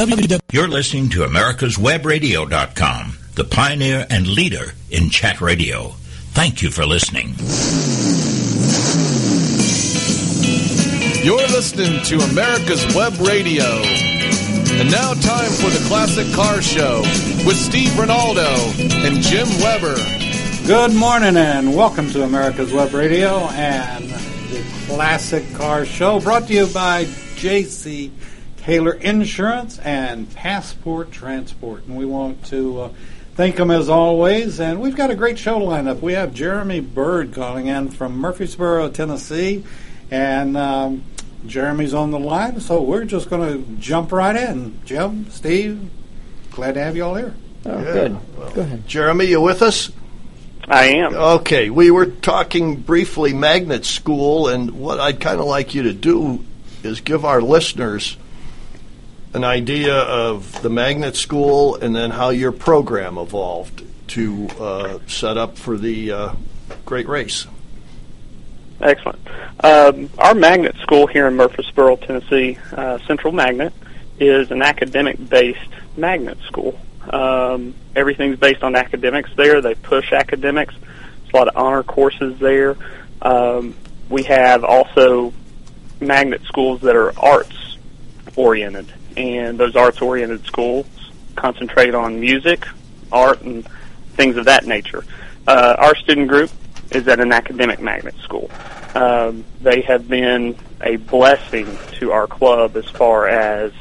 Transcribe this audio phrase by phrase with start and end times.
[0.00, 5.88] You're listening to America's America'sWebRadio.com, the pioneer and leader in chat radio.
[6.34, 7.34] Thank you for listening.
[11.24, 13.64] You're listening to America's Web Radio.
[13.64, 17.00] And now time for the Classic Car Show
[17.44, 19.96] with Steve Ronaldo and Jim Weber.
[20.64, 26.54] Good morning and welcome to America's Web Radio and the Classic Car Show brought to
[26.54, 28.12] you by JC
[28.68, 31.86] Taylor Insurance and Passport Transport.
[31.86, 32.88] And we want to uh,
[33.34, 34.60] thank them as always.
[34.60, 36.02] And we've got a great show lined up.
[36.02, 39.64] We have Jeremy Byrd calling in from Murfreesboro, Tennessee.
[40.10, 41.02] And um,
[41.46, 44.78] Jeremy's on the line, so we're just going to jump right in.
[44.84, 45.90] Jim, Steve,
[46.50, 47.34] glad to have you all here.
[47.64, 47.92] Oh, yeah.
[47.94, 48.18] good.
[48.36, 48.86] Well, Go ahead.
[48.86, 49.90] Jeremy, you with us?
[50.66, 51.14] I am.
[51.14, 55.94] Okay, we were talking briefly magnet school, and what I'd kind of like you to
[55.94, 56.44] do
[56.82, 58.18] is give our listeners
[59.34, 65.36] an idea of the magnet school and then how your program evolved to uh, set
[65.36, 66.34] up for the uh,
[66.84, 67.46] great race.
[68.80, 69.18] Excellent.
[69.62, 73.72] Um, our magnet school here in Murfreesboro, Tennessee, uh, Central Magnet,
[74.20, 76.78] is an academic-based magnet school.
[77.10, 79.60] Um, everything's based on academics there.
[79.60, 80.74] They push academics.
[80.74, 82.76] There's a lot of honor courses there.
[83.20, 83.74] Um,
[84.08, 85.32] we have also
[86.00, 87.76] magnet schools that are arts
[88.36, 90.86] oriented, and those arts oriented schools
[91.34, 92.64] concentrate on music,
[93.10, 93.68] art, and
[94.14, 95.04] things of that nature.
[95.46, 96.50] Uh, our student group
[96.92, 98.50] is at an academic magnet school.
[98.94, 103.72] Um, they have been a blessing to our club as far as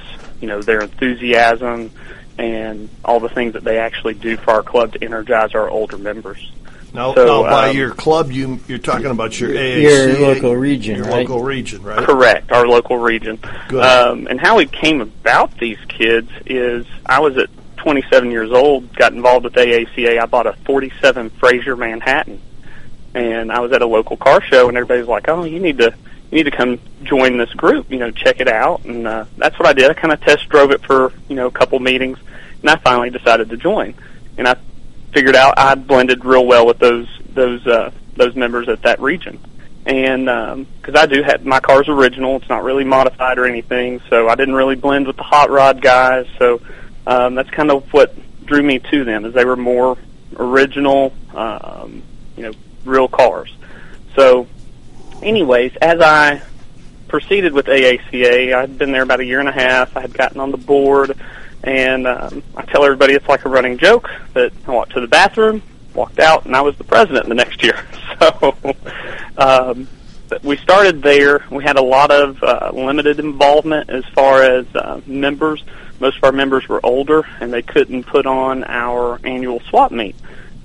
[0.41, 1.91] you know their enthusiasm
[2.37, 5.97] and all the things that they actually do for our club to energize our older
[5.97, 6.51] members.
[6.97, 10.55] Now, so, now by um, your club, you you're talking about your AAC, your local
[10.55, 11.27] region, your right?
[11.27, 12.03] local region, right?
[12.03, 13.39] Correct, our local region.
[13.69, 13.83] Good.
[13.83, 18.93] Um, and how we came about these kids is I was at 27 years old,
[18.95, 20.19] got involved with AACA.
[20.19, 22.41] I bought a 47 Frazer Manhattan
[23.17, 25.93] and I was at a local car show, and everybody's like, "Oh, you need to
[26.31, 27.91] you need to come join this group.
[27.91, 29.89] You know, check it out." And uh, that's what I did.
[29.89, 32.19] I kind of test drove it for you know a couple meetings,
[32.61, 33.95] and I finally decided to join.
[34.37, 34.55] And I
[35.13, 39.39] figured out I blended real well with those those uh, those members at that region.
[39.85, 44.01] And because um, I do have my car's original, it's not really modified or anything,
[44.09, 46.27] so I didn't really blend with the hot rod guys.
[46.37, 46.61] So
[47.05, 48.13] um, that's kind of what
[48.45, 49.97] drew me to them, is they were more
[50.35, 52.03] original, um,
[52.35, 52.51] you know,
[52.83, 53.55] real cars.
[54.15, 54.47] So,
[55.21, 56.41] anyways, as I
[57.07, 59.95] proceeded with AACA, I'd been there about a year and a half.
[59.95, 61.17] I had gotten on the board,
[61.63, 65.07] and um, I tell everybody it's like a running joke that I walked to the
[65.07, 65.61] bathroom,
[65.93, 67.79] walked out, and I was the president the next year.
[68.19, 68.57] So,
[69.37, 69.87] um,
[70.41, 71.45] we started there.
[71.51, 75.63] We had a lot of uh, limited involvement as far as uh, members.
[75.99, 80.15] Most of our members were older, and they couldn't put on our annual swap meet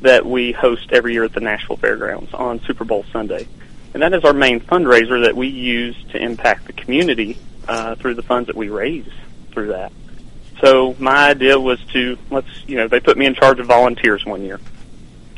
[0.01, 3.47] that we host every year at the Nashville Fairgrounds on Super Bowl Sunday.
[3.95, 7.39] And that is our main fundraiser that we use to impact the community
[7.69, 9.09] uh, through the funds that we raise
[9.53, 9.93] through that.
[10.63, 14.25] So my idea was to let's you know they put me in charge of volunteers
[14.25, 14.61] one year.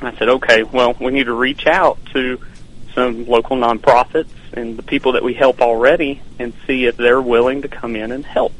[0.01, 2.39] I said, okay, well we need to reach out to
[2.95, 7.63] some local nonprofits and the people that we help already and see if they're willing
[7.63, 8.53] to come in and help.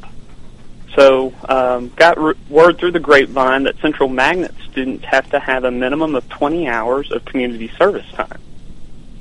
[0.97, 5.71] So, um, got word through the grapevine that Central Magnet students have to have a
[5.71, 8.41] minimum of 20 hours of community service time.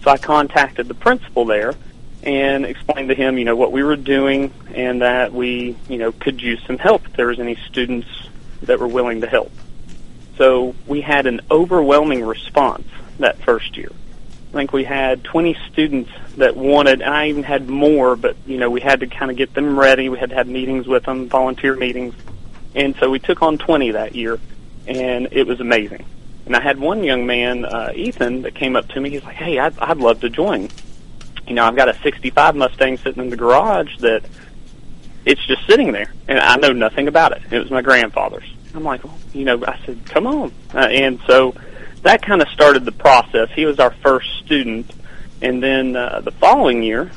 [0.03, 1.73] So I contacted the principal there
[2.23, 6.11] and explained to him, you know, what we were doing and that we, you know,
[6.11, 8.07] could use some help if there was any students
[8.63, 9.51] that were willing to help.
[10.38, 12.88] So we had an overwhelming response
[13.19, 13.91] that first year.
[14.50, 18.57] I think we had 20 students that wanted, and I even had more, but you
[18.57, 20.09] know we had to kind of get them ready.
[20.09, 22.13] We had to have meetings with them, volunteer meetings,
[22.75, 24.39] and so we took on 20 that year,
[24.85, 26.06] and it was amazing.
[26.45, 29.09] And I had one young man, uh, Ethan, that came up to me.
[29.09, 30.69] He's like, "Hey, I'd, I'd love to join.
[31.47, 34.23] You know, I've got a '65 Mustang sitting in the garage that
[35.25, 37.41] it's just sitting there, and I know nothing about it.
[37.51, 38.51] It was my grandfather's.
[38.75, 41.53] I'm like, well, you know, I said, come on, uh, and so
[42.01, 43.50] that kind of started the process.
[43.51, 44.91] He was our first student,
[45.41, 47.12] and then uh, the following year,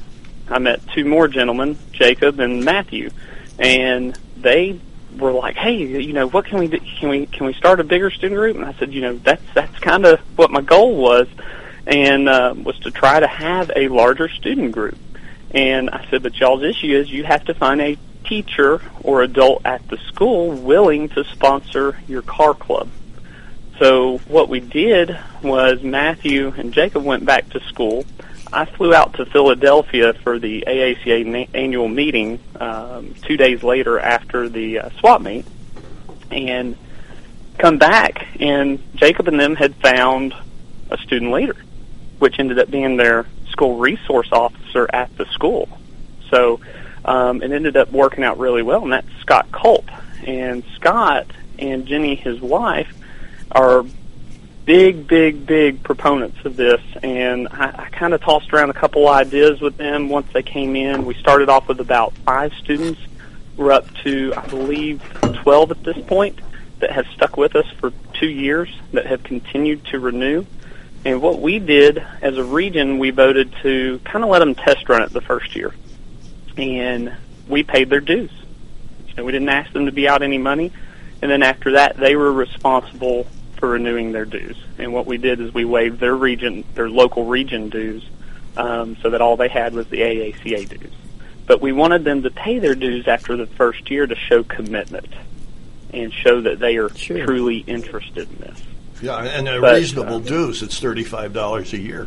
[0.49, 3.11] I met two more gentlemen, Jacob and Matthew,
[3.59, 4.79] and they
[5.19, 6.79] were like, "Hey, you know, what can we do?
[7.01, 9.43] Can we can we start a bigger student group?" And I said, "You know, that's
[9.55, 11.27] that's kind of what my goal was,
[11.87, 14.99] and uh, was to try to have a larger student group."
[15.53, 19.63] And I said, "But y'all's issue is you have to find a teacher or adult
[19.65, 22.89] at the school willing to sponsor your car club."
[23.79, 28.07] So what we did was Matthew and Jacob went back to school.
[28.53, 33.99] I flew out to Philadelphia for the AACA na- annual meeting um, two days later
[33.99, 35.45] after the uh, swap meet,
[36.31, 36.77] and
[37.59, 40.35] come back, and Jacob and them had found
[40.91, 41.57] a student leader,
[42.19, 45.69] which ended up being their school resource officer at the school.
[46.31, 46.61] So
[47.05, 49.91] um, it ended up working out really well, and that's Scott Culp.
[50.27, 51.27] And Scott
[51.59, 52.93] and Jenny, his wife,
[53.53, 53.85] are
[54.65, 59.09] big, big, big proponents of this, and I, I kind of tossed around a couple
[59.09, 61.05] ideas with them once they came in.
[61.07, 63.01] We started off with about five students.
[63.57, 65.03] We're up to, I believe,
[65.43, 66.41] 12 at this point
[66.81, 70.45] that have stuck with us for two years that have continued to renew.
[71.07, 74.89] And what we did as a region, we voted to kind of let them test
[74.89, 75.73] run it the first year.
[76.57, 77.15] And
[77.47, 78.33] we paid their dues.
[79.07, 80.73] You know, we didn't ask them to be out any money.
[81.23, 84.57] And then after that, they were responsible for renewing their dues.
[84.79, 88.05] And what we did is we waived their region, their local region dues,
[88.57, 90.93] um, so that all they had was the AACA dues.
[91.47, 95.13] But we wanted them to pay their dues after the first year to show commitment
[95.93, 97.25] and show that they are Sure.
[97.25, 98.61] truly interested in this.
[99.03, 100.63] Yeah, and a But, reasonable uh, dues.
[100.63, 102.07] It's thirty-five dollars a year.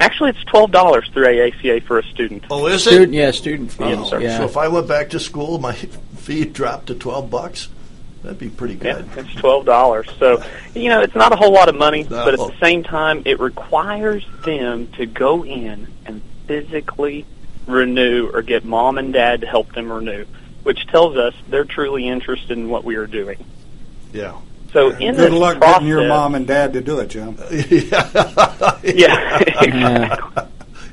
[0.00, 2.44] Actually, it's twelve dollars through AACA for a student.
[2.50, 2.90] Oh, is it?
[2.90, 3.84] Student, yeah, student fee.
[3.84, 4.38] Oh, yeah.
[4.38, 5.72] So if I went back to school, my
[6.16, 7.68] fee dropped to twelve bucks.
[8.22, 9.26] That'd be pretty Yeah, good.
[9.26, 10.08] it's twelve dollars.
[10.18, 10.42] So,
[10.74, 12.24] you know, it's not a whole lot of money, No.
[12.24, 17.24] but at the same time, it requires them to go in and physically
[17.66, 20.24] renew or get mom and dad to help them renew,
[20.62, 23.44] which tells us they're truly interested in what we are doing.
[24.12, 24.34] Yeah.
[24.72, 27.36] So, in Good luck process, getting your mom and dad to do it, Jim.
[27.50, 28.78] yeah.
[28.82, 30.42] yeah, exactly.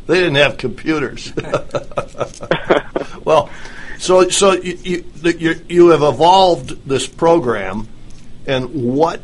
[0.06, 1.32] They didn't have computers.
[3.24, 3.50] well,
[4.00, 5.06] so so you, you
[5.38, 7.88] you you have evolved this program,
[8.48, 9.22] and what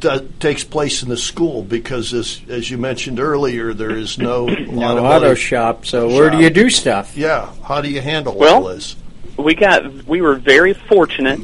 [0.00, 1.62] do, takes place in the school?
[1.62, 5.86] Because as as you mentioned earlier, there is no No automotive- auto shop.
[5.86, 7.16] So where do you do stuff?
[7.16, 8.96] Yeah, how do you handle Well- all this?
[9.36, 11.40] we got we were very fortunate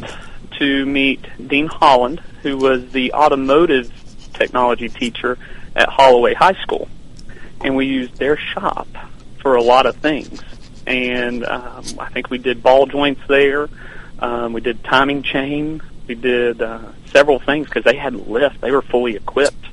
[0.59, 3.93] to meet Dean Holland, who was the automotive
[4.35, 5.39] technology teacher
[5.75, 6.89] at Holloway High School,
[7.63, 8.89] and we used their shop
[9.39, 10.41] for a lot of things.
[10.87, 13.69] And um, I think we did ball joints there.
[14.19, 15.83] Um, we did timing chain.
[16.07, 18.61] We did uh, several things because they had lift.
[18.61, 19.67] They were fully equipped.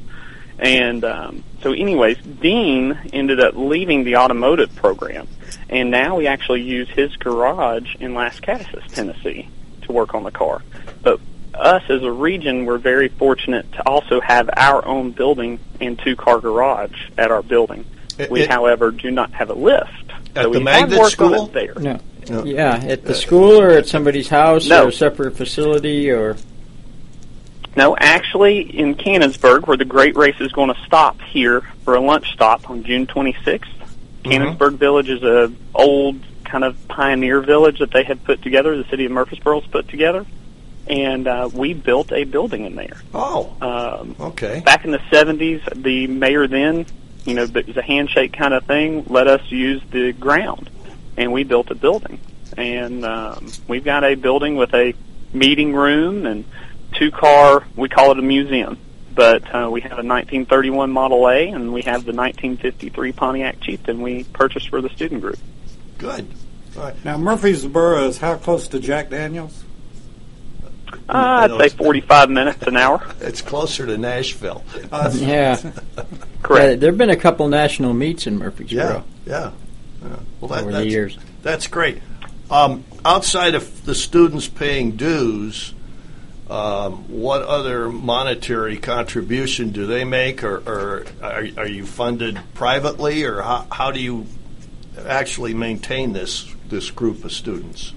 [0.60, 5.28] And um, so, anyways, Dean ended up leaving the automotive program,
[5.70, 9.50] and now we actually use his garage in Lascassas, Tennessee,
[9.94, 10.62] work on the car.
[11.02, 11.20] But
[11.54, 16.40] us as a region, we're very fortunate to also have our own building and two-car
[16.40, 17.86] garage at our building.
[18.18, 19.90] It- We, it- however, do not have a lift.
[20.36, 21.46] At so the we magnet have worked on school?
[21.46, 21.76] it there.
[21.80, 22.00] No.
[22.30, 22.44] No.
[22.46, 24.86] Yeah, at the uh, school or at somebody's house No.
[24.86, 26.38] or a separate facility or
[27.76, 32.00] No, actually, in Cannonsburgh, where the Great Race is going to stop here for a
[32.00, 33.44] lunch stop on June 26th.
[33.44, 34.32] Mm-hmm.
[34.32, 36.20] Cannonsburgh Village is a old
[36.54, 38.78] kind of pioneer village that they had put together.
[38.78, 40.24] The city of Murfreesboro's put together,
[40.86, 43.02] and uh, we built a building in there.
[43.12, 44.60] Oh, Um, okay.
[44.60, 46.86] back in the 70s, the mayor then,
[47.26, 50.70] you know, it was a handshake kind of thing, let us use the ground,
[51.18, 52.20] and we built a building.
[52.56, 54.94] And um, we've got a building with a
[55.34, 56.46] meeting room and
[56.94, 58.78] two car, we call it a museum.
[59.16, 64.02] But uh, we have a 1931 Model A and we have the 1953 Pontiac Chieftain
[64.04, 65.40] we purchased for the student group.
[65.98, 66.28] Good.
[66.76, 67.06] All right.
[67.06, 69.64] Now, Murfreesboro is how close to Jack Daniels?
[71.10, 73.06] Uh, I'd say 45 minutes an hour.
[73.20, 74.64] It's closer to Nashville.
[74.92, 75.56] Uh, yeah.
[76.42, 76.70] Correct.
[76.70, 79.52] Yeah, there've been a couple national meets in Murfreesboro yeah.
[80.02, 80.20] yeah.
[80.40, 81.18] Well, that, over the that's, years.
[81.42, 82.02] That's great.
[82.50, 85.74] Um, outside of the students paying dues,
[86.50, 93.24] um, what other monetary contribution do they make, or, or are, are you funded privately,
[93.24, 94.28] or how, how do you
[95.06, 97.94] actually maintain this this group of students?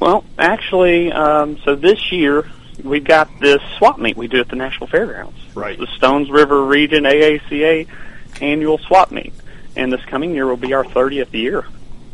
[0.00, 2.50] Well, actually, um, so this year
[2.82, 5.38] we've got this swap meet we do at the Nashville Fairgrounds.
[5.54, 5.78] Right.
[5.78, 7.88] The Stones River Region AACA
[8.40, 9.32] annual swap meet,
[9.74, 11.64] and this coming year will be our 30th year.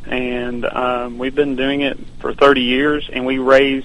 [0.07, 3.85] And um, we've been doing it for 30 years, and we raise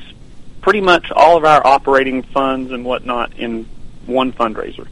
[0.61, 3.67] pretty much all of our operating funds and whatnot in
[4.05, 4.87] one fundraiser.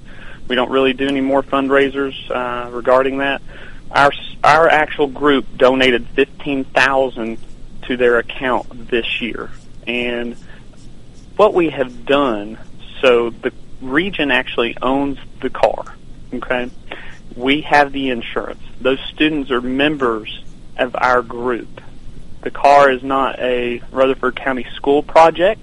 [0.47, 3.41] We don't really do any more fundraisers uh, regarding that.
[3.95, 4.11] Our
[4.43, 7.37] our actual group donated fifteen thousand
[7.83, 9.51] to their account this year,
[9.87, 10.35] and
[11.37, 12.57] what we have done.
[13.01, 15.95] So the region actually owns the car.
[16.33, 16.69] Okay,
[17.37, 18.61] we have the insurance.
[18.81, 20.43] Those students are members
[20.77, 21.81] of our group.
[22.41, 25.61] The car is not a Rutherford County School project.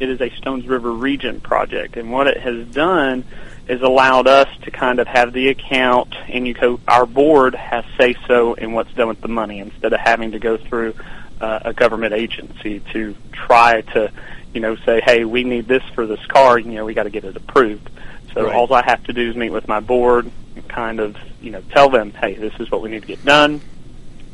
[0.00, 3.24] It is a Stones River Region project, and what it has done
[3.68, 7.84] has allowed us to kind of have the account, and you co- our board has
[7.98, 10.94] say so in what's done with the money instead of having to go through
[11.40, 14.10] uh, a government agency to try to,
[14.54, 16.58] you know, say, hey, we need this for this car.
[16.58, 17.90] You know, we got to get it approved.
[18.34, 18.54] So Right.
[18.54, 21.62] all I have to do is meet with my board and kind of, you know,
[21.72, 23.60] tell them, hey, this is what we need to get done.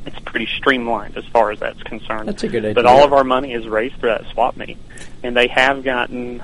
[0.04, 2.28] It's pretty streamlined as far as that's concerned.
[2.28, 2.74] That's a good idea.
[2.74, 4.76] But all of our money is raised through that swap meet,
[5.22, 6.42] and they have gotten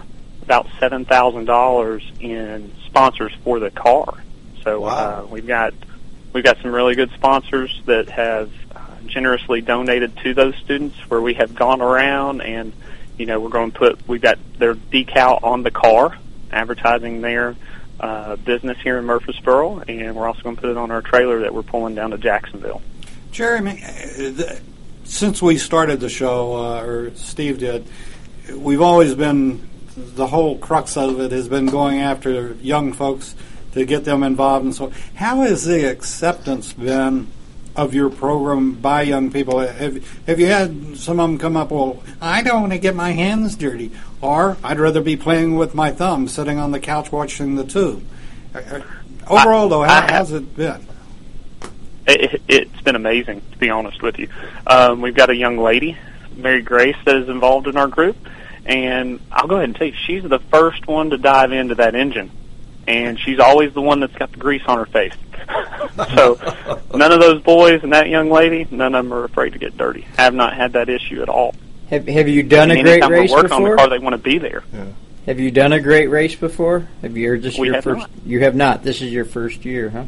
[0.49, 4.25] about seven thousand dollars in sponsors for the car.
[4.65, 4.89] So Wow.
[4.89, 5.75] uh, we've got
[6.33, 10.97] we've got some really good sponsors that have uh, generously donated to those students.
[11.11, 12.73] Where we have gone around and
[13.19, 16.17] you know we're going to put we've got their decal on the car,
[16.51, 17.55] advertising their
[18.01, 21.41] uh, business here in Murfreesboro, and we're also going to put it on our trailer
[21.41, 22.81] that we're pulling down to Jacksonville.
[23.33, 24.61] Jeremy, uh, the,
[25.05, 27.87] since we started the show, uh, or Steve did,
[28.55, 29.69] we've always been
[30.15, 33.35] the whole crux of it has been going after young folks
[33.73, 34.93] to get them involved and so.
[35.15, 37.29] How has the acceptance been
[37.77, 39.61] of your program by young people?
[39.61, 41.71] Have Have you had some of them come up?
[41.71, 45.75] Well, I don't want to get my hands dirty, or I'd rather be playing with
[45.75, 48.05] my thumb, sitting on the couch watching the tube.
[48.55, 48.81] Uh, uh,
[49.29, 50.87] Overall, though, how, I how's it been?
[52.09, 54.29] it, it's been amazing to be honest with you.
[54.67, 55.97] Um, we've got a young lady,
[56.37, 58.17] Mary Grace, that is involved in our group,
[58.67, 61.95] and I'll go ahead and tell you, she's the first one to dive into that
[61.95, 62.31] engine,
[62.87, 65.15] and she's always the one that's got the grease on her face.
[66.15, 69.59] so none of those boys and that young lady, none of them are afraid to
[69.59, 70.03] get dirty.
[70.17, 71.55] Have not had that issue at all.
[71.91, 73.99] Have Have you done and a great anytime race we're working on the car, they
[73.99, 74.63] want to be there.
[75.27, 76.89] Have you done a great race before?
[77.03, 78.01] Have you or just We your have first?
[78.01, 78.11] not.
[78.25, 78.83] You have not.
[78.83, 80.05] This is your first year, huh?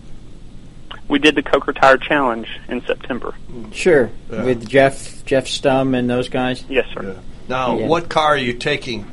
[1.08, 3.34] We did the Coker Tire Challenge in September.
[3.72, 4.10] Sure.
[4.30, 4.44] Yeah.
[4.44, 6.64] With Jeff Jeff Stumb and those guys.
[6.68, 7.02] Yes, sir.
[7.02, 7.20] Yeah.
[7.50, 7.86] Now, Yeah.
[7.88, 9.04] what car are you taking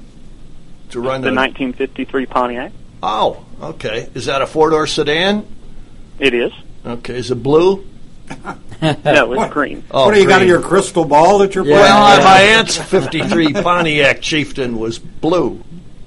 [0.91, 1.35] to run The the?
[1.35, 2.71] 1953 Pontiac.
[3.01, 4.07] Oh, okay.
[4.13, 5.43] Is that a four door sedan?
[6.19, 6.51] It is.
[6.85, 7.15] Okay.
[7.17, 7.83] Is it blue?
[8.79, 8.91] No,
[9.31, 9.49] it's What?
[9.49, 9.83] green.
[9.89, 11.79] Oh, what do you got in your crystal ball that you're Yeah.
[11.79, 11.93] playing?
[11.95, 12.25] Well, with?
[12.25, 15.63] my aunt's '53 Pontiac Chieftain was blue,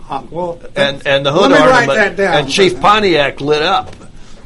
[0.09, 2.35] Uh, well, and and the hood Let me write ornament that down.
[2.45, 3.93] and Chief Pontiac lit up.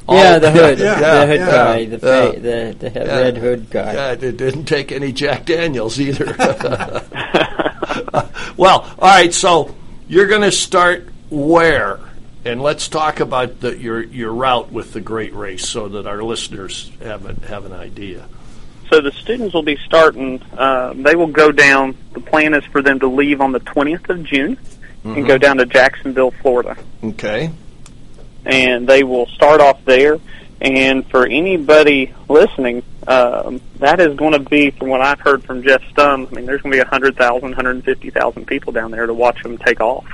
[0.09, 1.99] yeah, the hood, Yeah, the hood yeah, guy, the, yeah.
[2.33, 3.17] fa- the the Yeah.
[3.21, 3.93] red hood guy.
[3.93, 6.35] Yeah, it didn't take any Jack Daniels either.
[8.56, 9.32] well, all right.
[9.32, 9.74] So
[10.08, 12.00] you're going to start where?
[12.44, 16.22] And let's talk about the, your your route with the Great Race, so that our
[16.22, 18.26] listeners have a, have an idea.
[18.90, 20.42] So the students will be starting.
[20.56, 21.96] Uh, they will go down.
[22.12, 24.58] The plan is for them to leave on the 20th of June
[25.04, 27.50] and go down to Jacksonville, Florida, Okay.
[28.46, 30.18] and they will start off there.
[30.64, 35.62] And for anybody listening, um, that is going to be, from what I've heard from
[35.62, 39.42] Jeff Stumb, I mean, there's going to be 100,000, 150,000 people down there to watch
[39.42, 40.06] them take off.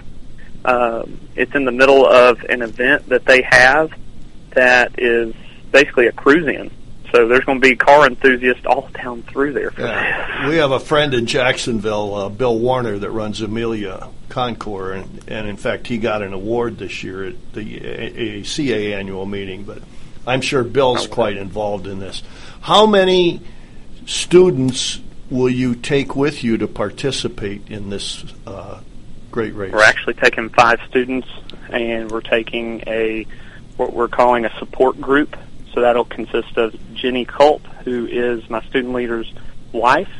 [0.64, 3.92] Um, it's in the middle of an event that they have
[4.50, 5.36] that is
[5.70, 6.68] basically a cruise in.
[7.14, 9.72] So there's going to be car enthusiasts all down through there.
[9.78, 10.48] Yeah.
[10.48, 15.48] We have a friend in Jacksonville, uh, Bill Warner, that runs Amelia Concours, and, and
[15.48, 19.62] in fact, he got an award this year at the AACA annual meeting.
[19.62, 19.82] But
[20.30, 22.22] I'm sure Bill's quite involved in this.
[22.60, 23.40] How many
[24.06, 28.80] students will you take with you to participate in this uh,
[29.32, 29.72] great race?
[29.72, 31.26] We're actually taking five students,
[31.70, 33.26] and we're taking a
[33.76, 35.36] what we're calling a support group.
[35.74, 39.32] So that'll consist of Jenny Culp, who is my student leader's
[39.72, 40.10] wife,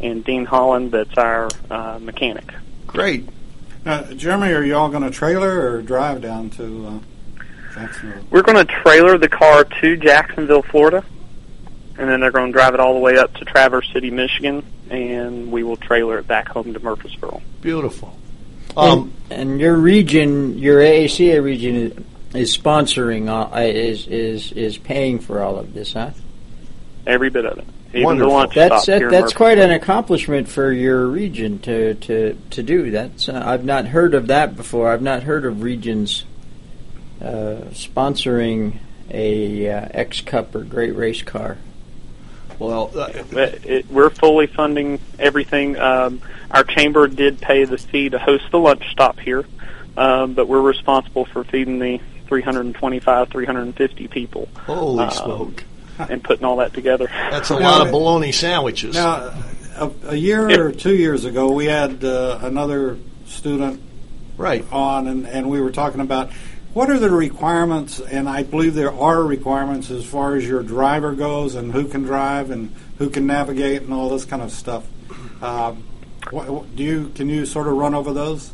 [0.00, 2.52] and Dean Holland, that's our uh, mechanic.
[2.86, 3.28] Great.
[3.84, 7.00] Uh, Jeremy, are you all going to trailer or drive down to
[7.76, 8.24] Jacksonville?
[8.30, 11.04] We're going to trailer the car to Jacksonville, Florida,
[11.98, 14.64] and then they're going to drive it all the way up to Traverse City, Michigan,
[14.90, 17.42] and we will trailer it back home to Murfreesboro.
[17.60, 18.16] Beautiful.
[18.76, 21.92] Um, and, and your region, your AACA region, is,
[22.34, 26.10] is sponsoring, uh, is is is paying for all of this, huh?
[27.06, 28.30] Every bit of it, even Wonderful.
[28.30, 32.62] the lunch That's stop that, that's quite an accomplishment for your region to to to
[32.62, 32.90] do.
[32.90, 34.90] That's uh, I've not heard of that before.
[34.90, 36.24] I've not heard of regions
[37.20, 38.78] sponsoring
[39.10, 41.58] a uh, X Cup or Great Race car.
[42.58, 45.76] well, uh, It, it, we're fully funding everything.
[45.78, 46.20] Um,
[46.50, 49.44] our chamber did pay the fee to host the lunch stop here,
[49.96, 55.64] um, but we're responsible for feeding the 325, 350 people holy Um, smoke.
[55.98, 57.06] and putting all that together.
[57.06, 58.94] That's a Now, lot of bologna sandwiches.
[58.96, 59.32] Now,
[59.76, 63.80] a, a year or two years ago, we had uh, another student
[64.36, 64.64] right.
[64.72, 66.30] on, and, and we were talking about
[66.76, 71.14] what are the requirements, and I believe there are requirements as far as your driver
[71.14, 74.84] goes, and who can drive, and who can navigate, and all this kind of stuff.
[75.40, 78.52] What, what- do you can you sort of run over those?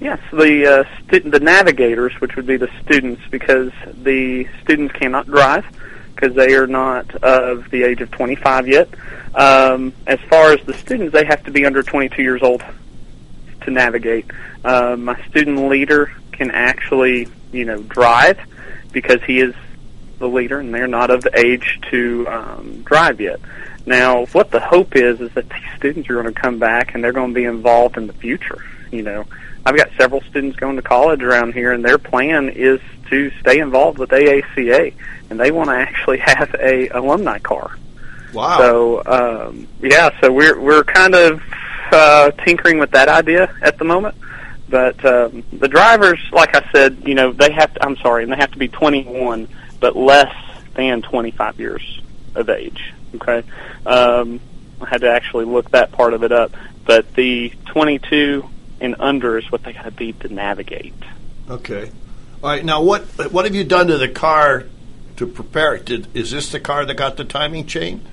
[0.00, 5.26] Yes, the uh, stu- the navigators, which would be the students, because the students cannot
[5.26, 5.66] drive
[6.14, 8.88] because they are not of the age of 25 yet.
[9.34, 12.62] Um, as far as the students, they have to be under 22 years old
[13.62, 14.26] to navigate.
[14.64, 18.38] Uh, my student leader can actually, you know, drive
[18.92, 19.54] because he is
[20.18, 23.40] the leader, and they're not of the age to um, drive yet.
[23.86, 27.02] Now, what the hope is is that these students are going to come back and
[27.02, 28.62] they're going to be involved in the future.
[28.90, 29.24] You know,
[29.64, 33.58] I've got several students going to college around here, and their plan is to stay
[33.58, 34.94] involved with AACA,
[35.30, 37.76] and they want to actually have a alumni car.
[38.32, 38.58] Wow.
[38.58, 41.42] So um, yeah, so we're we're kind of
[41.92, 44.14] uh, tinkering with that idea at the moment.
[44.68, 47.84] But um, the drivers, like I said, you know, they have to.
[47.84, 49.48] I'm sorry, and they have to be 21,
[49.80, 50.34] but less
[50.74, 52.00] than 25 years
[52.34, 52.92] of age.
[53.14, 53.42] Okay,
[53.86, 54.40] um,
[54.80, 56.52] I had to actually look that part of it up.
[56.84, 58.48] But the 22
[58.80, 60.94] and under is what they got to be to navigate.
[61.48, 61.90] Okay.
[62.42, 62.64] All right.
[62.64, 63.02] Now, what
[63.32, 64.64] what have you done to the car
[65.16, 65.84] to prepare it?
[65.84, 68.06] Did, is this the car that got the timing chain?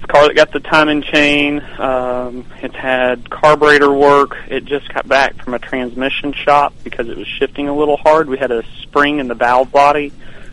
[0.00, 1.60] It's a car that got the timing chain.
[1.78, 4.34] Um, it's had carburetor work.
[4.48, 8.26] It just got back from a transmission shop because it was shifting a little hard.
[8.26, 10.10] We had a spring in the valve body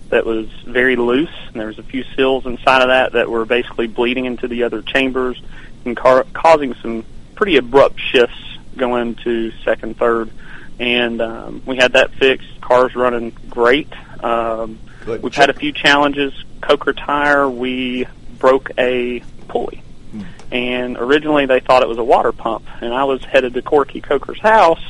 [0.10, 3.46] that was very loose, and there was a few seals inside of that that were
[3.46, 5.42] basically bleeding into the other chambers
[5.86, 10.30] and car- causing some pretty abrupt shifts going to second, third,
[10.78, 12.60] and um, we had that fixed.
[12.60, 13.88] Car's running great.
[14.22, 15.24] Um, Good.
[15.24, 16.34] we've had a few challenges.
[16.60, 18.08] Coker tire, we
[18.40, 19.84] broke a pulley.
[20.52, 24.00] And originally they thought it was a water pump, and I was headed to Corky
[24.00, 24.82] Coker's house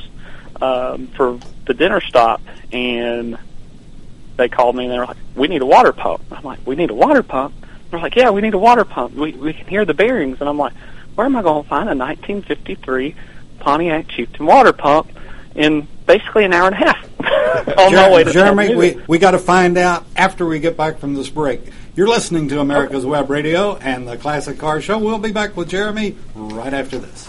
[0.61, 3.37] um, for the dinner stop, and
[4.37, 6.75] they called me and they were like, "We need a water pump." I'm like, "We
[6.75, 7.55] need a water pump."
[7.89, 9.15] They're like, "Yeah, we need a water pump.
[9.15, 10.73] We we can hear the bearings." And I'm like,
[11.15, 13.15] "Where am I going to find a 1953
[13.59, 15.09] Pontiac Chieftain water pump
[15.55, 17.09] in basically an hour and a half
[17.77, 20.99] on my way to Jeremy, we, we got to find out after we get back
[20.99, 21.61] from this break.
[21.97, 24.99] You're listening to America's Web Radio and the Classic Car Show.
[24.99, 27.27] We'll be back with Jeremy right after this.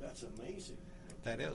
[0.00, 0.76] That's amazing.
[1.24, 1.54] That is.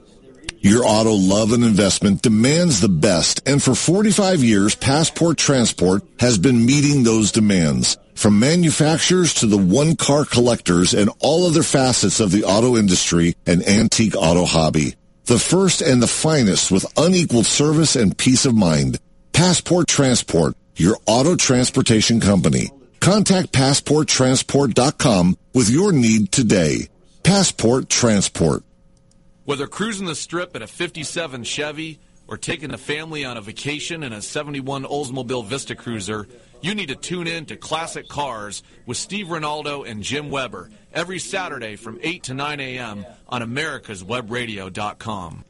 [0.58, 6.36] Your auto love and investment demands the best, and for 45 years, Passport Transport has
[6.36, 7.96] been meeting those demands.
[8.14, 13.66] From manufacturers to the one-car collectors and all other facets of the auto industry and
[13.66, 14.94] antique auto hobby.
[15.24, 19.00] The first and the finest with unequaled service and peace of mind.
[19.36, 22.70] Passport Transport, your auto transportation company.
[23.00, 26.88] Contact PassportTransport.com with your need today.
[27.22, 28.62] Passport Transport.
[29.44, 34.02] Whether cruising the strip in a 57 Chevy or taking the family on a vacation
[34.02, 36.26] in a 71 Oldsmobile Vista Cruiser,
[36.62, 41.18] you need to tune in to Classic Cars with Steve Ronaldo and Jim Weber every
[41.18, 43.04] Saturday from 8 to 9 a.m.
[43.28, 45.44] on americaswebradio.com.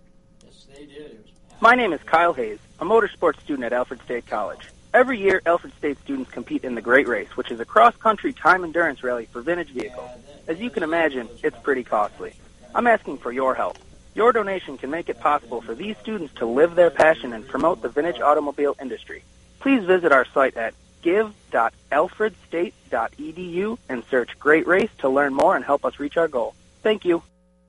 [1.58, 4.60] My name is Kyle Hayes, a motorsports student at Alfred State College.
[4.92, 8.62] Every year, Alfred State students compete in the Great Race, which is a cross-country time
[8.62, 10.10] endurance rally for vintage vehicles.
[10.46, 12.34] As you can imagine, it's pretty costly.
[12.74, 13.78] I'm asking for your help.
[14.14, 17.80] Your donation can make it possible for these students to live their passion and promote
[17.80, 19.24] the vintage automobile industry.
[19.58, 25.86] Please visit our site at give.alfredstate.edu and search Great Race to learn more and help
[25.86, 26.54] us reach our goal.
[26.82, 27.22] Thank you.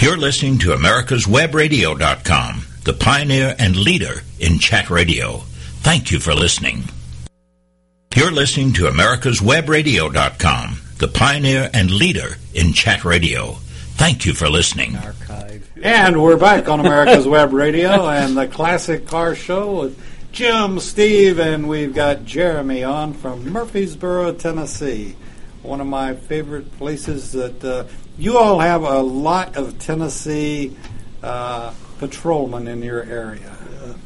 [0.00, 5.38] You're listening to America'sWebRadio.com, the pioneer and leader in chat radio.
[5.80, 6.84] Thank you for listening.
[8.14, 13.52] You're listening to America'sWebRadio.com, the pioneer and leader in chat radio.
[13.96, 14.98] Thank you for listening.
[15.82, 19.98] And we're back on America's Web Radio and the Classic Car Show with
[20.32, 25.16] Jim, Steve, and we've got Jeremy on from Murfreesboro, Tennessee.
[25.62, 27.84] One of my favorite places that uh,
[28.18, 30.76] you all have a lot of Tennessee
[31.22, 33.50] uh, patrolmen in your area.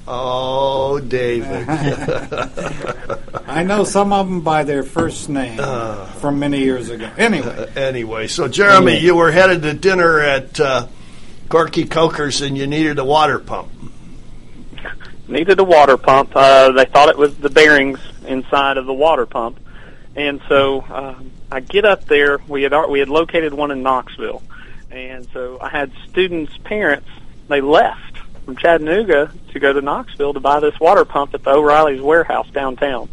[0.07, 1.69] Oh, David.
[3.47, 5.59] I know some of them by their first name
[6.19, 7.11] from many years ago.
[7.17, 8.99] Anyway, anyway, so Jeremy, Yeah.
[9.01, 10.87] you were headed to dinner at uh,
[11.49, 13.69] Corky Coker's and you needed a water pump.
[15.29, 16.33] needed a water pump.
[16.35, 19.61] Uh, they thought it was the bearings inside of the water pump,
[20.17, 22.39] and so um, I get up there.
[22.47, 24.43] We had we had located one in Knoxville,
[24.91, 27.09] And so I had students' parents,
[27.49, 31.51] they left from Chattanooga to go to Knoxville to buy this water pump at the
[31.51, 33.09] O'Reilly's warehouse downtown.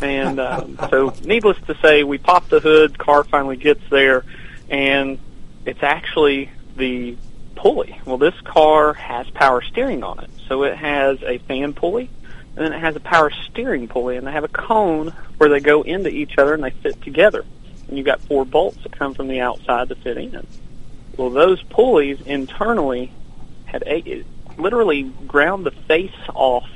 [0.00, 4.24] And um, so, needless to say, we pop the hood, car finally gets there,
[4.68, 5.18] and
[5.64, 7.16] it's actually the
[7.54, 7.98] pulley.
[8.04, 10.30] Well, this car has power steering on it.
[10.48, 12.08] So it has a fan pulley,
[12.56, 15.60] and then it has a power steering pulley, and they have a cone where they
[15.60, 17.44] go into each other and they fit together.
[17.90, 20.46] And you've got four bolts that come from the outside to fit in.
[21.16, 23.10] Well, those pulleys internally
[23.64, 24.24] had a,
[24.56, 26.68] literally ground the face off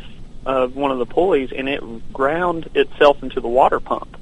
[0.45, 4.17] of one of the pulleys, and it ground itself into the water pump.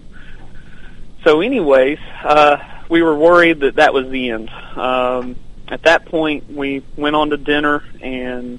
[1.25, 2.59] So, anyways, uh,
[2.91, 4.51] we were worried that that was the end.
[4.51, 5.37] Um,
[5.69, 8.59] at that point, we went on to dinner, and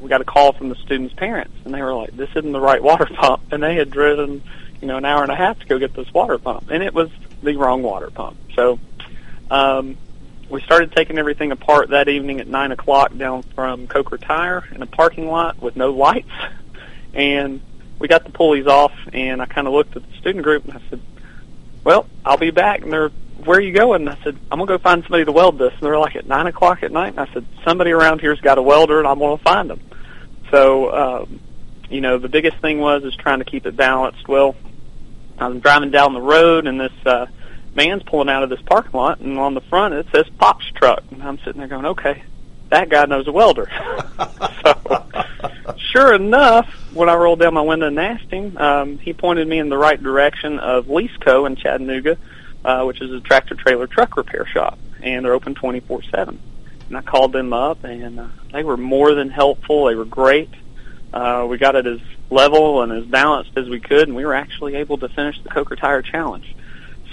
[0.00, 2.60] we got a call from the students' parents, and they were like, "This isn't the
[2.60, 4.42] right water pump," and they had driven,
[4.80, 6.94] you know, an hour and a half to go get this water pump, and it
[6.94, 7.10] was
[7.42, 8.36] the wrong water pump.
[8.54, 8.78] So,
[9.50, 9.96] um,
[10.48, 14.82] we started taking everything apart that evening at nine o'clock down from Coker Tire in
[14.82, 16.30] a parking lot with no lights,
[17.14, 17.60] and
[17.98, 18.92] we got the pulleys off.
[19.12, 21.00] And I kind of looked at the student group and I said,
[21.82, 23.08] "Well, I'll be back." And they're,
[23.44, 25.72] "Where are you going?" And I said, "I'm gonna go find somebody to weld this."
[25.72, 28.58] And they're like, "At nine o'clock at night?" And I said, "Somebody around here's got
[28.58, 29.80] a welder, and I'm gonna find them."
[30.52, 31.40] So, um,
[31.90, 34.28] you know, the biggest thing was is trying to keep it balanced.
[34.28, 34.54] Well,
[35.38, 36.92] I was driving down the road, and this.
[37.04, 37.26] uh
[37.76, 41.04] man's pulling out of this parking lot, and on the front it says Pop's truck.
[41.10, 42.22] And I'm sitting there going, okay,
[42.70, 43.70] that guy knows a welder.
[44.64, 45.06] so,
[45.76, 49.58] sure enough, when I rolled down my window and asked him, um, he pointed me
[49.58, 52.18] in the right direction of Leaseco in Chattanooga,
[52.64, 56.40] uh, which is a tractor trailer truck repair shop, and they're open 24 seven.
[56.88, 59.86] And I called them up, and uh, they were more than helpful.
[59.86, 60.50] They were great.
[61.12, 64.34] Uh, we got it as level and as balanced as we could, and we were
[64.34, 66.44] actually able to finish the Coker Tire Challenge.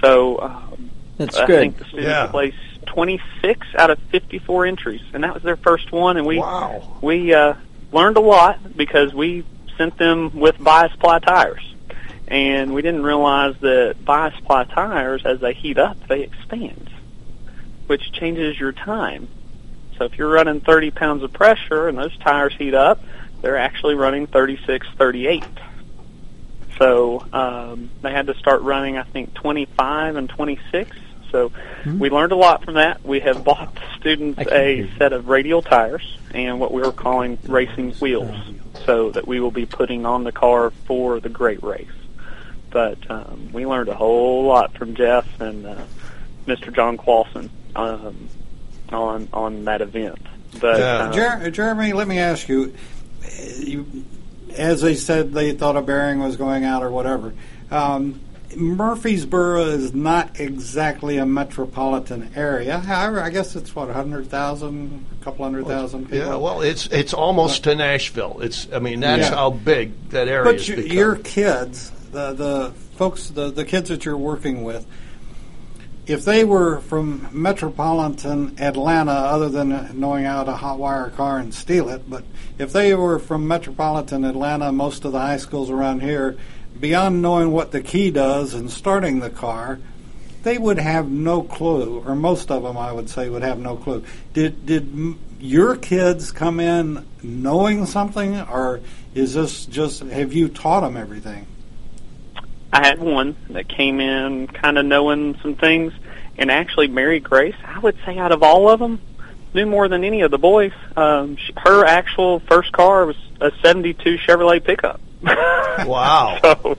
[0.02, 1.60] So um, That's I good.
[1.60, 2.28] think the students Yeah.
[2.28, 6.18] placed 26 out of 54 entries, and that was their first one.
[6.18, 6.98] And we Wow.
[7.02, 7.54] we uh,
[7.92, 9.46] learned a lot because we
[9.78, 11.64] sent them with bias ply tires,
[12.28, 16.90] and we didn't realize that bias ply tires, as they heat up, they expand,
[17.88, 19.30] which changes your time.
[19.98, 23.04] So if you're running 30 pounds of pressure and those tires heat up,
[23.44, 25.44] they're actually running 36, 38.
[26.80, 30.98] So um, they had to start running, I think, 25 and 26.
[31.30, 31.52] So
[31.86, 33.04] we learned a lot from that.
[33.04, 36.72] We have bought the students I can hear a set of radial tires and what
[36.74, 38.36] we were calling racing wheels,
[38.86, 41.88] so that we will be putting on the car for the great race.
[42.70, 45.84] But um, we learned a whole lot from Jeff and uh,
[46.48, 46.74] Mr.
[46.74, 48.30] John Qualson um,
[48.90, 50.20] on on that event.
[50.60, 50.86] But Yeah.
[50.86, 52.74] uh, Jer- Jeremy, let me ask you,
[53.60, 53.86] you.
[54.58, 57.34] As they said, they thought a bearing was going out or whatever.
[57.72, 58.20] Um,
[58.56, 62.80] Murfreesboro is not exactly a metropolitan area.
[62.80, 66.20] However, I guess it's what a hundred thousand, a couple hundred thousand people.
[66.20, 68.40] Yeah, well, it's it's almost to Nashville.
[68.42, 69.36] It's I mean that's Yeah.
[69.36, 70.86] how big that area But become.
[70.86, 74.86] your kids, the the folks, the the kids that you're working with,
[76.06, 81.54] if they were from metropolitan Atlanta, other than knowing how to hotwire a car and
[81.54, 82.24] steal it, but
[82.58, 86.38] if they were from metropolitan Atlanta, most of the high schools around here,
[86.80, 89.80] beyond knowing what the key does and starting the car,
[90.44, 93.78] they would have no clue, or most of them, I would say, would have no
[93.78, 94.04] clue.
[94.34, 98.82] Did did your kids come in knowing something, or
[99.16, 101.48] is this just have you taught them everything?
[102.74, 105.94] I had one that came in kind of knowing some things,
[106.40, 109.00] and actually Mary Grace, I would say out of all of them,
[109.54, 110.72] knew more than any of the boys.
[110.98, 115.00] Um, sh- her actual first car was a '72 Chevrolet pickup.
[115.88, 116.38] Wow.
[116.42, 116.78] so,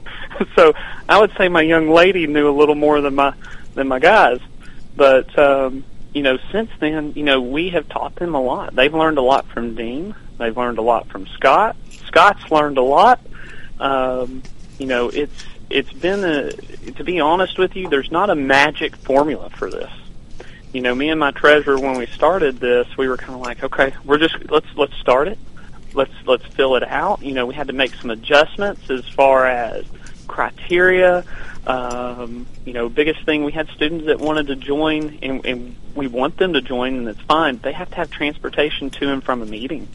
[0.54, 0.72] so
[1.08, 3.34] I would say my young lady knew a little more than my
[3.74, 4.38] than my guys.
[4.96, 8.74] But um, you know, since then, you know, we have taught them a lot.
[8.74, 10.14] They've learned a lot from Dean.
[10.38, 11.76] They've learned a lot from Scott.
[12.06, 13.20] Scott's learned a lot.
[13.80, 14.42] Um,
[14.78, 16.52] you know, it's it's been a
[16.92, 19.90] to be honest with you, there's not a magic formula for this.
[20.72, 23.62] You know, me and my treasurer when we started this, we were kind of like,
[23.62, 25.38] okay, we're just let's let's start it.
[25.92, 27.22] Let's let's fill it out.
[27.22, 29.84] You know, we had to make some adjustments as far as
[30.26, 31.24] criteria.
[31.66, 36.08] Um, you know, biggest thing we had students that wanted to join, and, and we
[36.08, 37.58] want them to join, and it's fine.
[37.58, 39.88] They have to have transportation to and from a meeting.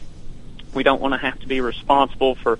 [0.74, 2.58] We don't want to have to be responsible for,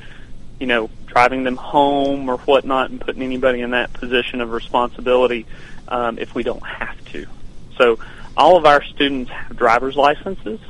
[0.60, 5.46] you know, driving them home or whatnot, and putting anybody in that position of responsibility
[5.88, 7.26] um, if we don't have to.
[7.76, 7.98] So,
[8.36, 10.60] all of our students have driver's licenses.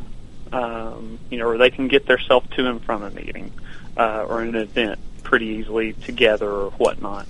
[0.53, 3.53] Um, you know, or they can get themselves to and from a meeting
[3.96, 7.29] uh, or an event pretty easily together or whatnot.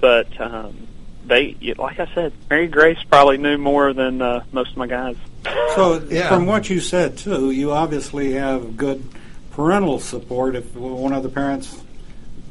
[0.00, 0.88] But um,
[1.24, 5.16] they, like I said, Mary Grace probably knew more than uh, most of my guys.
[5.74, 6.28] So, yeah.
[6.28, 9.08] from what you said too, you obviously have good
[9.52, 10.56] parental support.
[10.56, 11.82] If one of the parents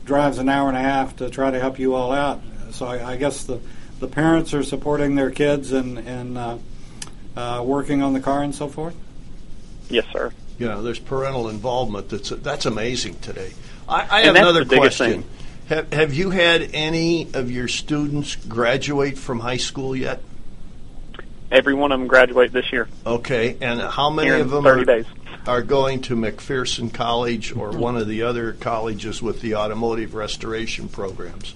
[0.05, 2.41] drives an hour and a half to try to help you all out,
[2.71, 3.59] so I, I guess the
[3.99, 6.57] the parents are supporting their kids and and uh,
[7.35, 8.95] uh, working on the car and so forth.
[9.89, 10.31] Yes, sir.
[10.57, 12.09] You know, there's parental involvement.
[12.09, 13.51] That's that's amazing today.
[13.87, 15.25] I, I have another question.
[15.67, 20.21] Have, have you had any of your students graduate from high school yet?
[21.51, 22.87] Every one of them graduate this year.
[23.05, 25.05] Okay, and how many Here of them 30 are, days.
[25.47, 30.89] Are going to McPherson College or one of the other colleges with the automotive restoration
[30.89, 31.53] programs?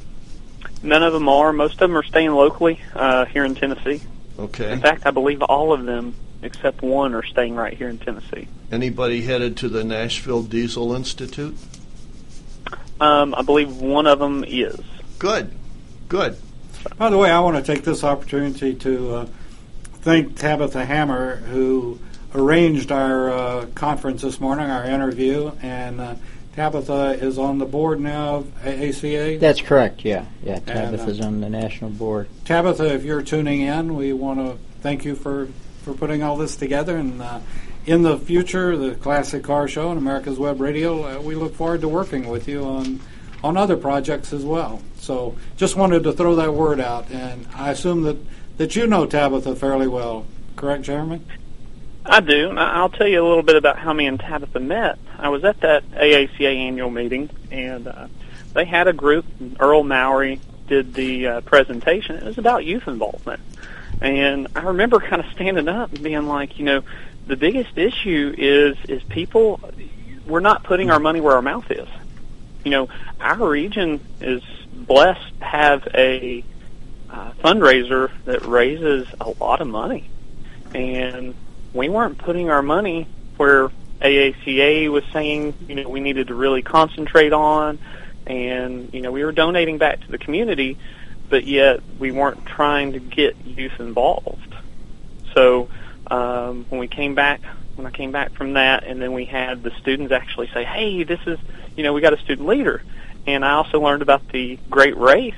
[0.81, 1.51] None of them are.
[1.51, 4.01] Most of them are staying locally uh, here in Tennessee.
[4.37, 4.71] Okay.
[4.71, 8.47] In fact, I believe all of them, except one, are staying right here in Tennessee.
[8.71, 11.57] Anybody headed to the Nashville Diesel Institute?
[13.01, 14.79] Um, I believe one of them is.
[15.17, 15.51] Good.
[16.07, 16.37] Good.
[16.97, 19.25] By the way, I want to take this opportunity to uh,
[20.01, 21.99] thank Tabitha Hammer, who
[22.33, 26.15] arranged our uh, conference this morning, our interview, and uh,
[26.55, 29.37] Tabitha is on the board now of ACA.
[29.39, 30.03] That's correct.
[30.03, 30.55] Yeah, yeah.
[30.55, 32.27] And, uh, Tabitha's on the national board.
[32.45, 35.47] Tabitha, if you're tuning in, we want to thank you for,
[35.83, 36.97] for putting all this together.
[36.97, 37.39] And uh,
[37.85, 41.81] in the future, the Classic Car Show and America's Web Radio, uh, we look forward
[41.81, 42.99] to working with you on
[43.43, 44.81] on other projects as well.
[44.97, 47.09] So just wanted to throw that word out.
[47.09, 48.17] And I assume that,
[48.57, 51.21] that you know Tabitha fairly well, correct, Jeremy?
[52.09, 52.57] I do.
[52.57, 54.97] I'll tell you a little bit about how me and Tabitha met.
[55.19, 58.07] I was at that AACA annual meeting, and uh,
[58.53, 59.25] they had a group.
[59.59, 62.15] Earl Mowry did the uh, presentation.
[62.15, 63.41] It was about youth involvement,
[64.01, 66.81] and I remember kind of standing up and being like, you know,
[67.27, 69.61] the biggest issue is is people
[70.25, 71.87] we're not putting our money where our mouth is.
[72.63, 74.41] You know, our region is
[74.73, 76.43] blessed to have a
[77.11, 80.09] uh, fundraiser that raises a lot of money,
[80.73, 81.35] and
[81.73, 83.69] we weren't putting our money where
[84.01, 87.79] AACA was saying, you know, we needed to really concentrate on,
[88.25, 90.77] and you know, we were donating back to the community,
[91.29, 94.55] but yet we weren't trying to get youth involved.
[95.33, 95.69] So
[96.07, 97.41] um, when we came back,
[97.75, 101.03] when I came back from that, and then we had the students actually say, "Hey,
[101.03, 101.39] this is,
[101.75, 102.81] you know, we got a student leader,"
[103.27, 105.35] and I also learned about the Great Race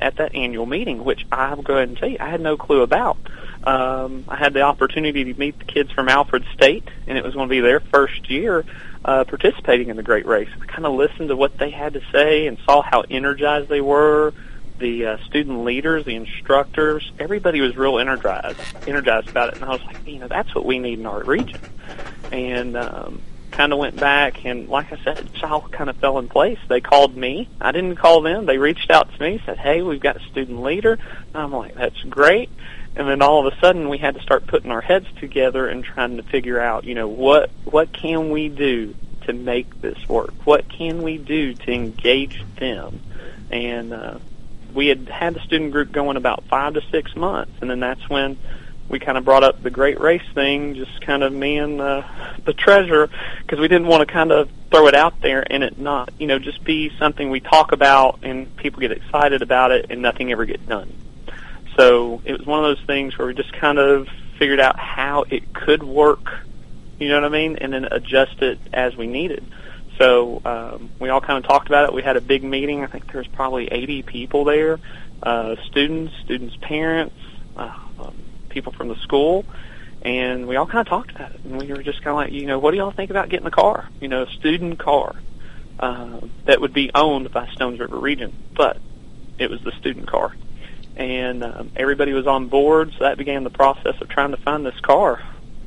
[0.00, 2.82] at that annual meeting, which I'll go ahead and tell you, I had no clue
[2.82, 3.18] about.
[3.64, 7.34] Um, I had the opportunity to meet the kids from Alfred State, and it was
[7.34, 8.64] going to be their first year
[9.04, 10.48] uh, participating in the Great Race.
[10.60, 13.80] I kind of listened to what they had to say and saw how energized they
[13.80, 14.32] were.
[14.78, 19.70] The uh, student leaders, the instructors, everybody was real energized, energized about it, and I
[19.70, 21.60] was like, you know, that's what we need in our region.
[22.32, 23.20] And um,
[23.50, 26.58] kind of went back, and like I said, it all kind of fell in place.
[26.68, 27.46] They called me.
[27.60, 28.46] I didn't call them.
[28.46, 31.74] They reached out to me, said, "Hey, we've got a student leader." And I'm like,
[31.74, 32.48] "That's great."
[32.96, 35.84] And then all of a sudden, we had to start putting our heads together and
[35.84, 40.34] trying to figure out, you know, what what can we do to make this work?
[40.44, 43.00] What can we do to engage them?
[43.50, 44.18] And uh,
[44.74, 48.08] we had had the student group going about five to six months, and then that's
[48.08, 48.38] when
[48.90, 52.02] we kind of brought up the great race thing, just kind of me and uh,
[52.44, 53.08] the treasurer,
[53.42, 56.26] because we didn't want to kind of throw it out there and it not, you
[56.26, 60.32] know, just be something we talk about and people get excited about it and nothing
[60.32, 60.92] ever gets done.
[61.76, 65.24] So it was one of those things where we just kind of figured out how
[65.28, 66.40] it could work,
[66.98, 69.44] you know what I mean, and then adjust it as we needed.
[69.98, 71.94] So um, we all kind of talked about it.
[71.94, 72.82] We had a big meeting.
[72.82, 74.78] I think there was probably 80 people there,
[75.22, 77.14] uh, students, students' parents,
[77.56, 78.14] uh, um,
[78.48, 79.44] people from the school,
[80.00, 81.40] and we all kind of talked about it.
[81.44, 83.46] And we were just kind of like, you know, what do y'all think about getting
[83.46, 83.88] a car?
[84.00, 85.14] You know, a student car
[85.78, 88.78] uh, that would be owned by Stones River Region, but
[89.38, 90.34] it was the student car.
[91.00, 94.66] And um, everybody was on board, so that began the process of trying to find
[94.66, 95.18] this car.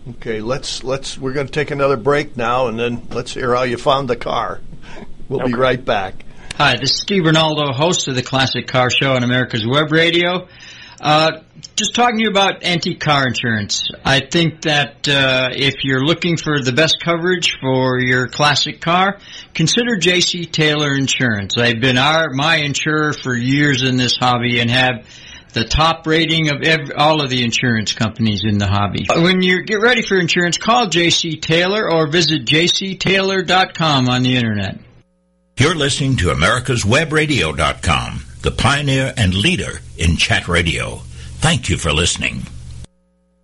[0.08, 3.64] Okay, let's let's we're going to take another break now, and then let's hear how
[3.64, 4.62] you found the car.
[5.28, 6.24] We'll be right back.
[6.58, 10.48] Hi, this is Steve Ronaldo, host of the Classic Car Show on America's Web Radio.
[11.02, 11.42] Uh,
[11.76, 13.90] just talking to you about antique car insurance.
[14.06, 19.18] I think that uh, if you're looking for the best coverage for your classic car,
[19.54, 20.46] consider J.C.
[20.46, 21.56] Taylor Insurance.
[21.56, 25.08] They've been our my insurer for years in this hobby and have
[25.54, 29.06] the top rating of every, all of the insurance companies in the hobby.
[29.10, 31.38] When you get ready for insurance, call J.C.
[31.38, 34.80] Taylor or visit jctaylor.com on the internet.
[35.58, 40.98] You're listening to America'sWebRadio.com, the pioneer and leader in chat radio.
[41.38, 42.48] Thank you for listening.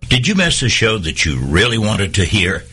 [0.08, 2.64] Did you miss a show that you really wanted to hear?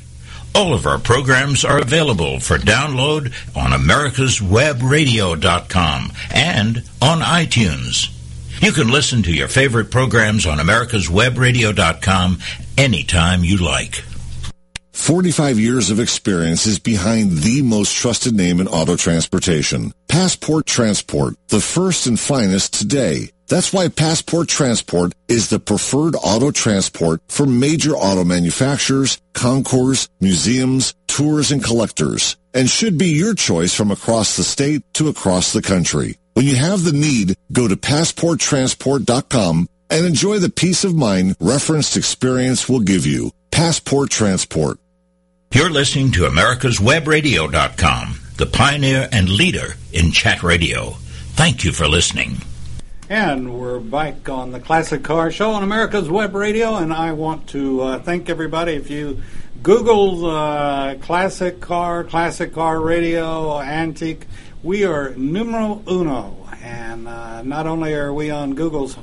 [0.55, 8.09] All of our programs are available for download on America'sWebRadio.com and on iTunes.
[8.59, 12.39] You can listen to your favorite programs on americaswebradio.com
[12.77, 14.03] anytime you like.
[14.93, 19.93] 45 years of experience is behind the most trusted name in auto transportation.
[20.07, 23.29] Passport Transport, the first and finest today.
[23.47, 30.95] That's why Passport Transport is the preferred auto transport for major auto manufacturers, concours, museums,
[31.05, 35.61] tours, and collectors, and should be your choice from across the state to across the
[35.61, 36.17] country.
[36.37, 41.97] When you have the need, go to passporttransport.com and enjoy the peace of mind referenced
[41.97, 43.31] experience will give you.
[43.49, 44.77] Passport Transport.
[45.51, 50.91] You're listening to America's americaswebradio.com, the pioneer and leader in chat radio.
[51.31, 52.37] Thank you for listening.
[53.09, 57.47] And we're back on the Classic Car Show on America's Web Radio, and I want
[57.49, 58.73] to uh, thank everybody.
[58.73, 59.23] If you
[59.63, 64.27] Google uh, Classic Car, Classic Car Radio, Antique,
[64.67, 66.35] we are numero uno.
[66.61, 68.97] And uh, not only are we on Google's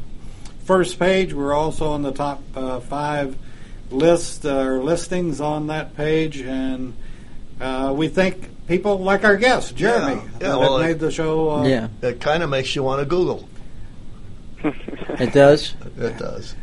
[0.64, 3.34] first page, we're also on the top uh, five
[3.90, 6.92] list uh, or listings on that page, and
[7.62, 10.98] uh, we thank people like our guest Jeremy Yeah, yeah, that well, have it- made
[11.00, 11.50] the show.
[11.50, 13.48] Uh, Yeah, It kind of makes you want to Google.
[14.62, 15.74] it does.
[15.98, 16.54] It does.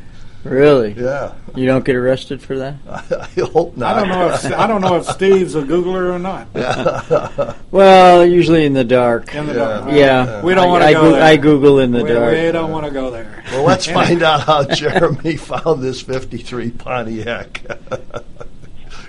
[0.44, 0.94] Really?
[0.94, 1.34] Yeah.
[1.56, 2.76] You don't get arrested for that?
[2.90, 3.96] I hope not.
[3.96, 7.58] I don't know if I don't know if Steve's a Googler or not.
[7.72, 9.34] Well, usually in the dark.
[9.34, 9.58] In the Yeah.
[9.60, 9.92] dark.
[9.94, 11.24] Yeah, We don't wanna I, go there.
[11.24, 12.34] I Google in the we, dark.
[12.36, 13.44] we don't want to go there.
[13.52, 17.62] Well, let's find out how Jeremy found this 53 Pontiac.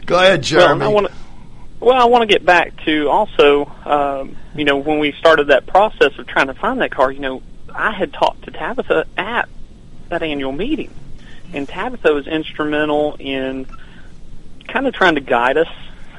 [0.06, 0.80] Go ahead, Jeremy.
[0.80, 1.12] Well, I want to.
[1.80, 5.66] Well, I want to get back to also, um, you know, when we started that
[5.66, 7.10] process of trying to find that car.
[7.10, 7.42] You know,
[7.74, 9.48] I had talked to Tabitha at
[10.10, 10.92] that annual meeting,
[11.52, 13.66] and Tabitha was instrumental in
[14.68, 15.68] kind of trying to guide us.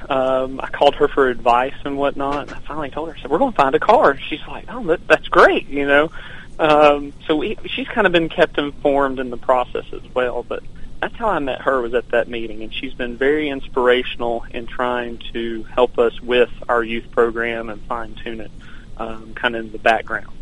[0.10, 3.32] Um, I called her for advice and whatnot, and I finally told her, I said,
[3.32, 6.12] "We're going to find a car." She's like, "Oh, that, that's great," you know.
[6.60, 10.62] Um, so we, she's kind of been kept informed in the process as well, but
[11.02, 14.68] that's how I met her was at that meeting, and she's been very inspirational in
[14.68, 18.52] trying to help us with our youth program and fine tune it,
[18.98, 20.34] um, kind of in the background.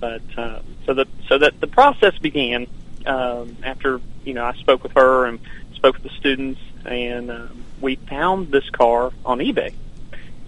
[0.00, 2.66] But uh, so that so that the process began
[3.06, 5.38] um, after you know I spoke with her and
[5.74, 9.74] spoke with the students, and um, we found this car on eBay,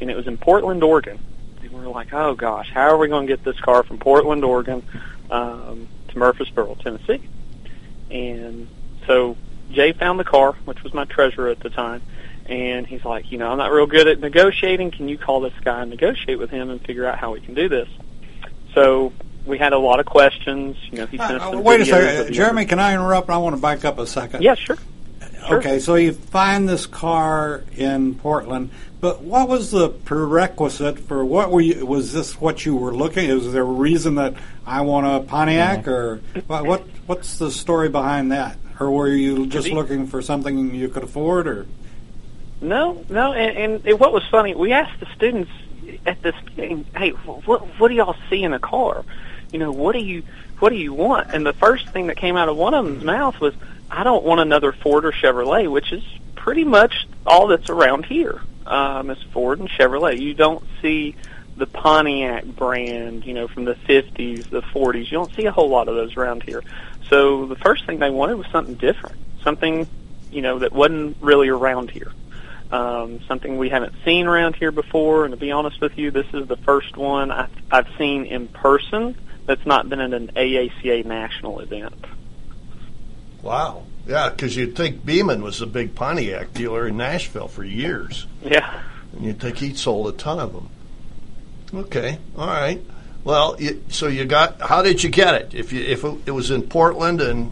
[0.00, 1.18] and it was in Portland, Oregon.
[1.62, 3.98] And we were like, oh gosh, how are we going to get this car from
[3.98, 4.82] Portland, Oregon,
[5.30, 7.20] um, to Murfreesboro, Tennessee?
[8.10, 8.68] And
[9.06, 9.36] so
[9.70, 12.02] Jay found the car, which was my treasurer at the time,
[12.46, 14.92] and he's like, you know, I'm not real good at negotiating.
[14.92, 17.54] Can you call this guy and negotiate with him and figure out how we can
[17.54, 17.88] do this?
[18.74, 19.12] So
[19.46, 20.76] we had a lot of questions.
[20.90, 22.64] You know, he sent us Uh, some wait a second, of the- Jeremy.
[22.66, 23.30] Can I interrupt?
[23.30, 24.42] I want to back up a second.
[24.42, 24.76] Yeah, sure.
[25.48, 25.58] Sure.
[25.58, 31.52] Okay, so you find this car in Portland, but what was the prerequisite for what
[31.52, 31.86] were you?
[31.86, 33.30] Was this what you were looking?
[33.30, 34.34] Is there a reason that
[34.66, 36.66] I want a Pontiac, or what?
[36.66, 38.56] what what's the story behind that?
[38.80, 41.66] Or were you just he- looking for something you could afford, or
[42.60, 45.50] No, no, and, and it, what was funny, we asked the students
[46.04, 49.04] at this meeting, "Hey, what what do y'all see in a car?
[49.52, 50.22] You know, what do you
[50.58, 53.04] what do you want?" And the first thing that came out of one of them's
[53.04, 53.54] mouth was,
[53.90, 56.02] "I don't want another Ford or Chevrolet," which is
[56.34, 58.40] pretty much all that's around here.
[58.66, 60.20] Um, is Ford and Chevrolet.
[60.20, 61.14] You don't see
[61.56, 65.10] the Pontiac brand, you know, from the 50s, the 40s.
[65.10, 66.62] You don't see a whole lot of those around here.
[67.08, 69.88] So the first thing they wanted was something different, something,
[70.30, 72.12] you know, that wasn't really around here
[72.70, 75.24] um, something we haven't seen around here before.
[75.24, 78.48] And to be honest with you, this is the first one I've, I've seen in
[78.48, 82.04] person that's not been at an AACA national event.
[83.42, 83.82] wow.
[84.06, 88.82] Yeah, because you'd think Beaman was a big Pontiac dealer in Nashville for years, Yeah.
[89.12, 90.68] and you'd think he'd sold a ton of them.
[91.74, 92.80] Okay, all right.
[93.24, 94.60] Well, you, so you got.
[94.60, 95.54] How did you get it?
[95.54, 97.50] If you if it, it was in Portland, and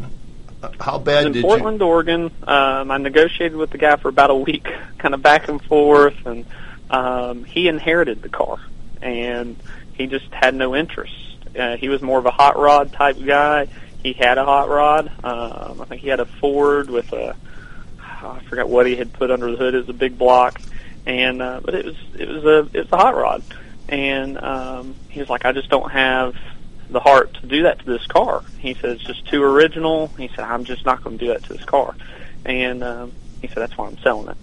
[0.62, 2.30] uh, how bad in did Portland, Oregon.
[2.46, 6.14] Um, I negotiated with the guy for about a week, kind of back and forth,
[6.24, 6.46] and
[6.90, 8.58] um, he inherited the car,
[9.02, 9.56] and
[9.94, 11.12] he just had no interest.
[11.58, 13.68] Uh, he was more of a hot rod type guy.
[14.02, 15.10] He had a hot rod.
[15.22, 17.36] Um, I think he had a Ford with a
[18.24, 19.74] I forgot what he had put under the hood.
[19.74, 20.60] It was a big block,
[21.06, 23.42] and uh, but it was it was a it was a hot rod,
[23.88, 26.34] and um, he was like, I just don't have
[26.90, 28.42] the heart to do that to this car.
[28.58, 30.08] He said it's just too original.
[30.18, 31.94] He said I'm just not going to do that to this car,
[32.44, 34.36] and um, he said that's why I'm selling it.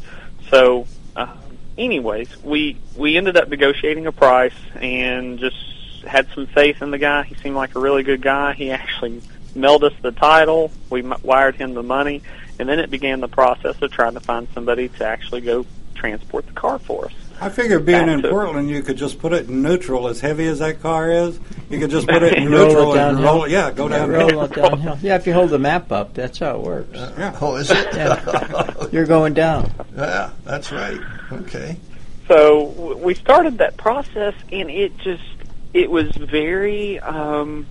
[0.50, 1.36] So, uh,
[1.78, 5.58] anyways, we we ended up negotiating a price and just
[6.04, 7.24] had some faith in the guy.
[7.24, 8.54] He seemed like a really good guy.
[8.54, 9.22] He actually
[9.56, 10.72] mailed us the title.
[10.90, 12.22] We m- wired him the money,
[12.60, 16.48] and then it began the process of trying to find somebody to actually go transport
[16.48, 17.14] the car for us.
[17.42, 20.08] I figure being in Portland, you could just put it in neutral.
[20.08, 21.40] As heavy as that car is,
[21.72, 23.52] you could just put it in neutral and roll it.
[23.52, 24.10] Yeah, go yeah, down.
[24.12, 24.98] Roll it downhill.
[25.02, 26.96] Yeah, if you hold the map up, that's how it works.
[26.96, 27.38] Uh, yeah.
[27.42, 27.96] Oh, is it?
[27.96, 28.88] yeah.
[28.92, 29.72] You're going down.
[29.98, 31.00] Yeah, that's right.
[31.32, 31.78] Okay.
[32.28, 35.24] So we started that process, and it just
[35.74, 37.66] it was very um,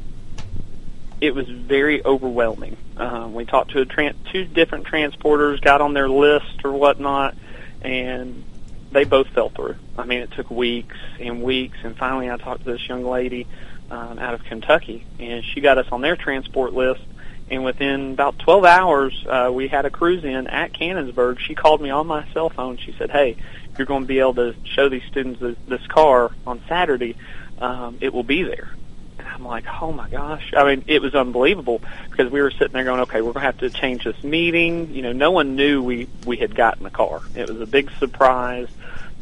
[1.21, 2.77] it was very overwhelming.
[2.97, 7.35] Um, we talked to a tran- two different transporters, got on their list or whatnot,
[7.83, 8.45] and
[8.91, 9.77] they both fell through.
[9.99, 13.47] I mean, it took weeks and weeks, and finally, I talked to this young lady
[13.91, 17.03] um, out of Kentucky, and she got us on their transport list.
[17.51, 21.41] And within about 12 hours, uh, we had a cruise in at Cannonsburgh.
[21.41, 22.77] She called me on my cell phone.
[22.77, 23.37] She said, "Hey,
[23.77, 27.17] you're going to be able to show these students this, this car on Saturday.
[27.61, 28.71] Um, it will be there."
[29.19, 31.81] And I'm like, "Oh my gosh!" I mean, it was unbelievable
[32.11, 34.95] because we were sitting there going, "Okay, we're going to have to change this meeting."
[34.95, 37.21] You know, no one knew we we had gotten the car.
[37.35, 38.69] It was a big surprise.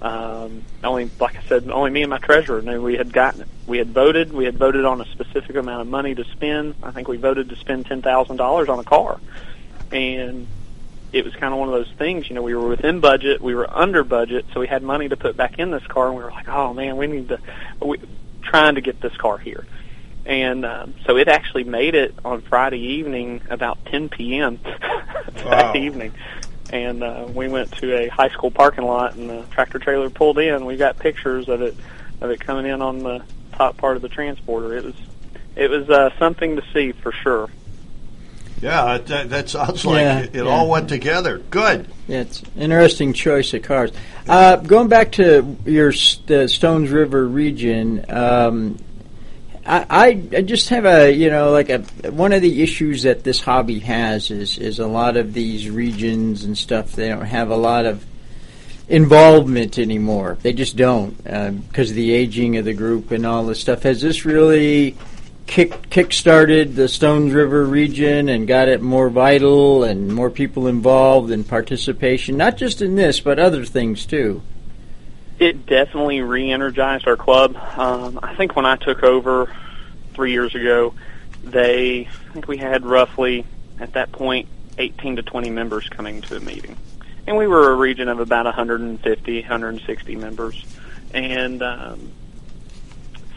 [0.00, 3.48] Um, only, like I said, only me and my treasurer knew we had gotten it.
[3.66, 4.32] We had voted.
[4.32, 6.76] We had voted on a specific amount of money to spend.
[6.82, 9.18] I think we voted to spend ten thousand dollars on a car,
[9.90, 10.46] and
[11.12, 12.28] it was kind of one of those things.
[12.28, 15.16] You know, we were within budget, we were under budget, so we had money to
[15.16, 17.38] put back in this car, and we were like, oh man, we need to,
[17.80, 17.98] we
[18.48, 19.64] trying to get this car here.
[20.26, 24.58] And um, so it actually made it on Friday evening about 10 p.m.
[25.34, 25.72] that Wow.
[25.74, 26.12] evening
[26.70, 30.38] and uh, we went to a high school parking lot, and the tractor trailer pulled
[30.38, 30.64] in.
[30.64, 31.76] We got pictures of it
[32.20, 33.22] of it coming in on the
[33.52, 34.76] top part of the transporter.
[34.76, 34.94] It was
[35.56, 37.48] it was uh, something to see for sure.
[38.60, 40.50] Yeah, that, that sounds like Yeah, it, it yeah.
[40.50, 41.38] all went together.
[41.38, 41.88] Good.
[42.06, 43.92] Yeah, it's an interesting choice of cars.
[44.28, 45.92] Uh, going back to your
[46.26, 48.78] the Stones River region, um,
[49.64, 50.06] I, I
[50.38, 51.78] I just have a you know like a
[52.10, 56.44] one of the issues that this hobby has is is a lot of these regions
[56.44, 58.04] and stuff they don't have a lot of
[58.88, 60.38] involvement anymore.
[60.42, 63.82] They just don't because of the aging of the group and all this stuff.
[63.82, 64.96] Has this really
[65.48, 70.68] kick kick started the Stones River region and got it more vital and more people
[70.68, 74.42] involved and participation, not just in this but other things too.
[75.40, 77.56] It definitely re-energized our club.
[77.76, 79.52] Um, I think when I took over
[80.12, 80.94] three years ago,
[81.42, 83.44] they I think we had roughly
[83.80, 86.76] at that point 18 to 20 members coming to a meeting,
[87.26, 90.64] and we were a region of about 150, 160 members,
[91.14, 92.12] and um,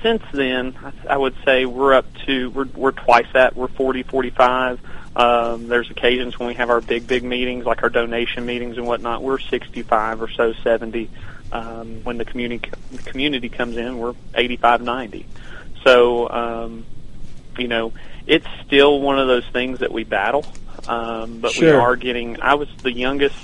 [0.01, 3.55] since then, I, I would say we're up to we're we're twice that.
[3.55, 4.79] We're 40, 45.
[5.15, 8.87] Um, there's occasions when we have our big, big meetings, like our donation meetings and
[8.87, 9.21] whatnot.
[9.21, 11.09] We're 65 or so, 70.
[11.51, 15.25] Um, when the community the community comes in, we're 85, 90.
[15.83, 16.85] So, um,
[17.57, 17.91] you know,
[18.25, 20.45] it's still one of those things that we battle.
[20.87, 22.41] Um, but we are getting.
[22.41, 23.35] I was the youngest,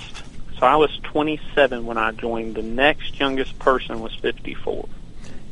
[0.58, 2.54] so I was 27 when I joined.
[2.54, 4.88] The next youngest person was 54.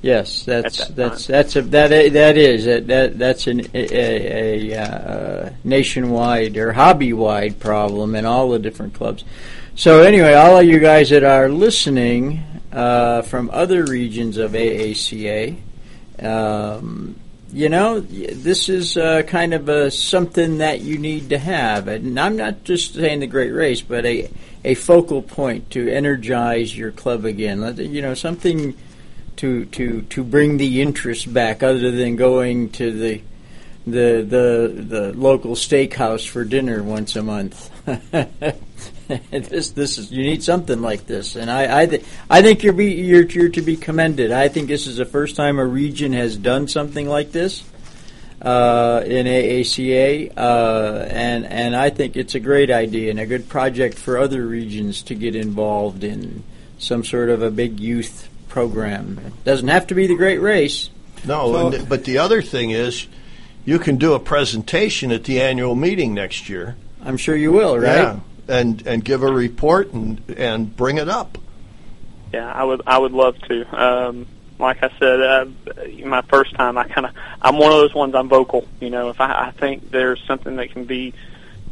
[0.07, 4.71] Yes, that's that that's that's a that that is that, that that's an, a, a,
[4.71, 9.25] a uh, nationwide or hobby wide problem in all the different clubs.
[9.75, 12.41] So anyway, all of you guys that are listening
[12.71, 15.57] uh, from other regions of AACA,
[16.23, 17.19] um,
[17.53, 22.17] you know, this is uh, kind of a, something that you need to have, and
[22.21, 24.31] I'm not just saying the Great Race, but a
[24.65, 27.77] a focal point to energize your club again.
[27.77, 28.77] You know, something
[29.37, 33.23] to to to bring the interest back, other than going to the
[33.87, 37.71] the the the local steakhouse for dinner once a month.
[39.31, 42.73] this this is you need something like this, and I I, th- I think you're
[42.73, 44.33] be you're you're to be commended.
[44.33, 47.63] I think this is the first time a region has done something like this
[48.43, 53.49] uh, in AACA, uh, and and I think it's a great idea and a good
[53.49, 56.43] project for other regions to get involved in
[56.79, 59.21] some sort of a big youth program.
[59.27, 60.89] It doesn't have to be the Great Race.
[61.27, 63.07] No, So- and, but the other thing is,
[63.67, 66.75] you can do a presentation at the annual meeting next year.
[67.05, 67.85] I'm sure you will, right?
[67.97, 71.37] Yeah, and and give a report and and bring it up.
[72.33, 72.81] Yeah, I would.
[72.87, 73.57] I would love to.
[73.79, 74.27] Um,
[74.59, 75.47] like I said, uh,
[76.07, 77.13] my first time, I kind of.
[77.43, 78.15] I'm one of those ones.
[78.15, 78.67] I'm vocal.
[78.81, 81.13] You know, if I, I think there's something that can be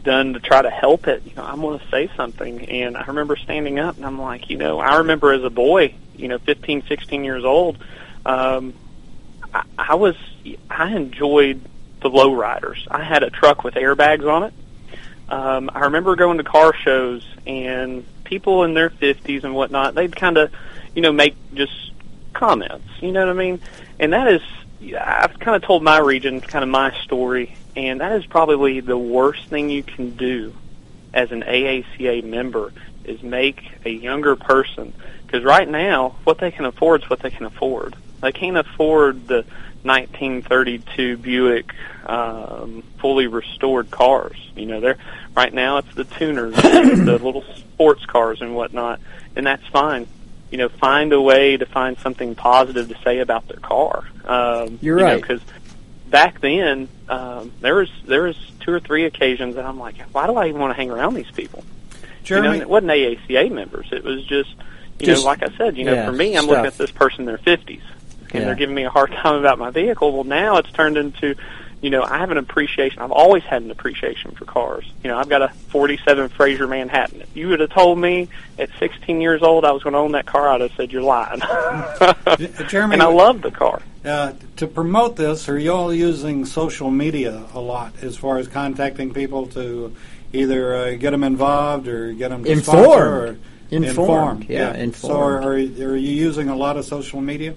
[0.02, 2.68] done to try to help it, you know, I'm going to say something.
[2.68, 5.94] And I remember standing up, and I'm like, you know, I remember as a boy,
[6.16, 7.78] you know, 15, 16 years old,
[8.24, 8.74] um,
[9.52, 10.16] I, I was.
[10.68, 11.62] I enjoyed
[12.02, 12.86] the lowriders.
[12.90, 14.54] I had a truck with airbags on it.
[15.28, 20.14] Um, I remember going to car shows and people in their 50s and whatnot, they'd
[20.14, 20.52] kind of,
[20.94, 21.92] you know, make just
[22.32, 22.88] comments.
[23.00, 23.60] You know what I mean?
[23.98, 24.42] And that is,
[24.98, 28.98] I've kind of told my region, kind of my story, and that is probably the
[28.98, 30.54] worst thing you can do
[31.12, 32.72] as an AACA member
[33.04, 34.92] is make a younger person
[35.34, 37.96] because right now what they can afford is what they can afford.
[38.20, 39.44] They can't afford the
[39.82, 41.74] 1932 Buick
[42.06, 44.36] um, fully restored cars.
[44.54, 44.98] You know, they're
[45.34, 49.00] right now it's the tuners, the little sports cars and whatnot,
[49.34, 50.06] and that's fine.
[50.52, 54.04] You know, find a way to find something positive to say about their car.
[54.24, 55.20] Um, You're you right.
[55.20, 55.40] Because
[56.08, 60.28] back then, um, there was there was two or three occasions that I'm like, why
[60.28, 61.64] do I even want to hang around these people?
[62.22, 63.88] Jeremy, You know, and it wasn't AACA members.
[63.92, 64.54] It was just,
[64.98, 66.90] you Just- know, like I said, you know, yeah, for me, I'm looking at this
[66.90, 67.80] person in their 50s,
[68.30, 68.40] and Yeah.
[68.46, 70.12] they're giving me a hard time about my vehicle.
[70.12, 71.34] Well, now it's turned into,
[71.80, 73.00] you know, I have an appreciation.
[73.02, 74.84] I've always had an appreciation for cars.
[75.02, 77.20] You know, I've got a 47 Frazer Manhattan.
[77.22, 78.28] If you would have told me
[78.58, 81.02] at 16 years old I was going to own that car, I'd have said you're
[81.02, 81.40] lying.
[82.68, 83.82] Jeremy, and I love the car.
[84.04, 88.46] Uh, to promote this, are you all using social media a lot as far as
[88.48, 89.94] contacting people to
[90.32, 92.50] either uh, get them involved or get them to
[93.74, 94.42] Informed.
[94.42, 95.44] Informed, yeah, So informed.
[95.44, 97.54] are, are you using a lot of social media?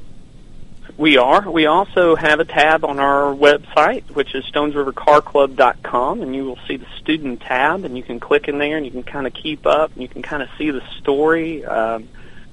[0.98, 1.50] We are.
[1.50, 6.78] We also have a tab on our website, which is StonesRiverCarClub.com, and you will see
[6.78, 9.68] the student tab, and you can click in there, and you can kind of keep
[9.68, 12.08] up, and you can kind of see the story um,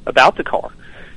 [0.04, 0.72] about the car.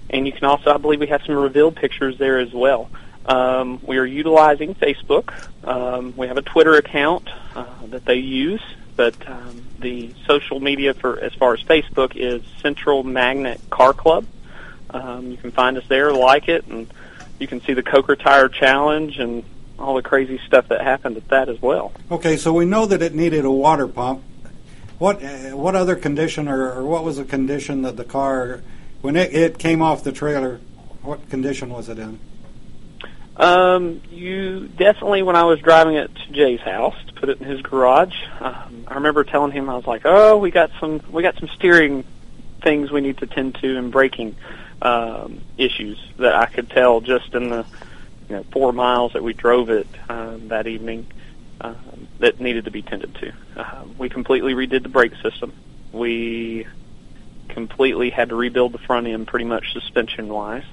[0.09, 2.89] And you can also, I believe, we have some revealed pictures there as well.
[3.25, 5.33] Um, we are utilizing Facebook.
[5.65, 8.61] Um, we have a Twitter account uh, that they use,
[8.97, 14.25] but um, the social media for as far as Facebook is Central Magnet Car Club.
[14.89, 16.91] Um, you can find us there, like it, and
[17.39, 19.43] you can see the Coker Tire Challenge and
[19.79, 21.93] all the crazy stuff that happened at that as well.
[22.11, 24.23] Okay, so we know that it needed a water pump.
[24.97, 28.63] What uh, what other condition or, or what was the condition that the car
[29.01, 30.59] when it, it came off the trailer?
[31.03, 32.19] What condition was it in?
[33.37, 37.45] Um, you definitely, when I was driving it to Jay's house to put it in
[37.45, 41.21] his garage, um, I remember telling him I was like, "Oh, we got some, we
[41.21, 42.03] got some steering
[42.63, 44.35] things we need to tend to and braking
[44.81, 47.65] um, issues that I could tell just in the
[48.27, 51.07] you know four miles that we drove it um, that evening
[51.61, 53.33] um, that needed to be tended to.
[53.55, 55.53] Um, we completely redid the brake system.
[55.91, 56.65] We
[57.49, 60.65] completely had to rebuild the front end, pretty much suspension wise.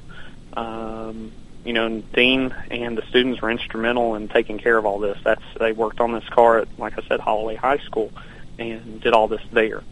[0.55, 1.33] Um,
[1.65, 5.19] you know, Dean and the students were instrumental in taking care of all this.
[5.25, 8.13] That's they worked on this car at, like I said, Holloway High School,
[8.59, 9.83] and did all this there.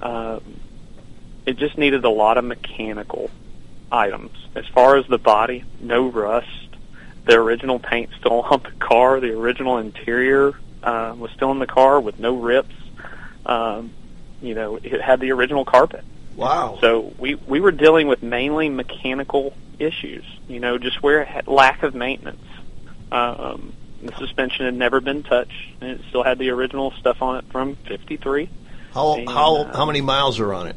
[0.00, 0.42] Um,
[1.46, 3.30] it just needed a lot of mechanical
[3.90, 4.32] items.
[4.54, 6.48] As far as the body, no rust.
[7.24, 9.20] The original paint still on the car.
[9.20, 12.74] The original interior uh, was still in the car with no rips.
[13.46, 13.92] Um,
[14.40, 16.04] you know, it had the original carpet.
[16.36, 16.78] Wow.
[16.80, 20.24] So we we were dealing with mainly mechanical issues.
[20.48, 22.44] You know, just where it lack of maintenance.
[23.10, 27.36] Um, the suspension had never been touched, and it still had the original stuff on
[27.36, 28.48] it from '53.
[28.94, 30.76] How And, how uh, how many miles are on it?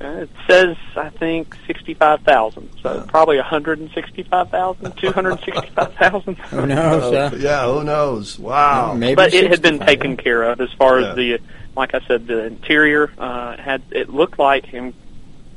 [0.00, 5.10] Uh, it says I think sixty-five thousand, so probably one hundred and sixty-five thousand, two
[5.10, 6.34] hundred sixty-five thousand.
[6.50, 7.12] Who knows?
[7.12, 8.38] Uh, yeah, who knows?
[8.38, 8.94] Wow.
[8.94, 11.10] Maybe but it had been 65, taken care of as far Yeah.
[11.10, 11.38] as the,
[11.74, 13.82] like I said, the interior uh, had.
[13.90, 14.94] It looked like him.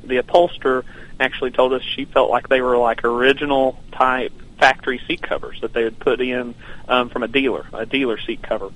[0.04, 0.84] The upholsterer
[1.22, 5.74] actually told us she felt like they were like original type factory seat covers that
[5.74, 6.54] they had put in
[6.88, 8.70] um, from a dealer, a dealer seat cover,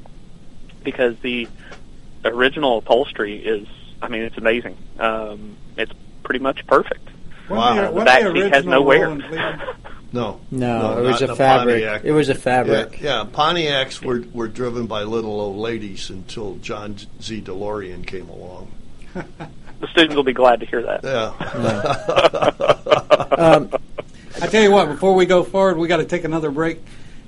[0.83, 1.47] because the
[2.23, 3.67] original upholstery is.
[4.01, 4.77] I mean, it's amazing.
[4.99, 5.91] Um, it's
[6.23, 7.07] pretty much perfect.
[7.49, 7.91] Wow.
[7.91, 9.01] Wasn't The back the seat has no wear.
[9.07, 9.61] Roland Cleveland-
[10.11, 10.39] No.
[10.51, 11.83] No, it was a fabric.
[11.83, 12.03] Pontiac.
[12.03, 13.01] It was a Yeah, fabric.
[13.01, 17.41] yeah, Pontiacs were were driven by little old ladies until John Z.
[17.41, 18.71] DeLorean came along.
[19.79, 21.03] The students will be glad to hear that.
[21.03, 22.91] Yeah.
[23.37, 23.69] Um,
[24.41, 26.79] I tell you what, before we go forward, we got to take another break.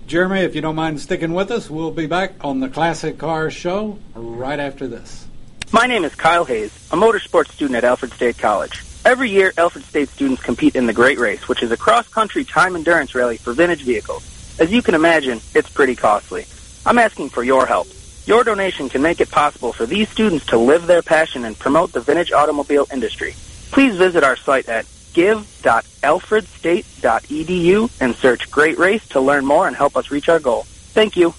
[0.07, 3.49] Jeremy, if you don't mind sticking with us, we'll be back on the Classic Car
[3.51, 5.27] Show right after this.
[5.73, 8.83] My name is Kyle Hayes, a motorsports student at Alfred State College.
[9.03, 12.75] Every year, Alfred State students compete in the Great Race, which is a cross-country time
[12.75, 14.23] endurance rally for vintage vehicles.
[14.59, 16.45] As you can imagine, it's pretty costly.
[16.85, 17.87] I'm asking for your help.
[18.27, 21.93] Your donation can make it possible for these students to live their passion and promote
[21.93, 23.33] the vintage automobile industry.
[23.71, 29.95] Please visit our site at give.alfredstate.edu and search Great Race to learn more and help
[29.95, 30.63] us reach our goal.
[30.67, 31.33] Thank you.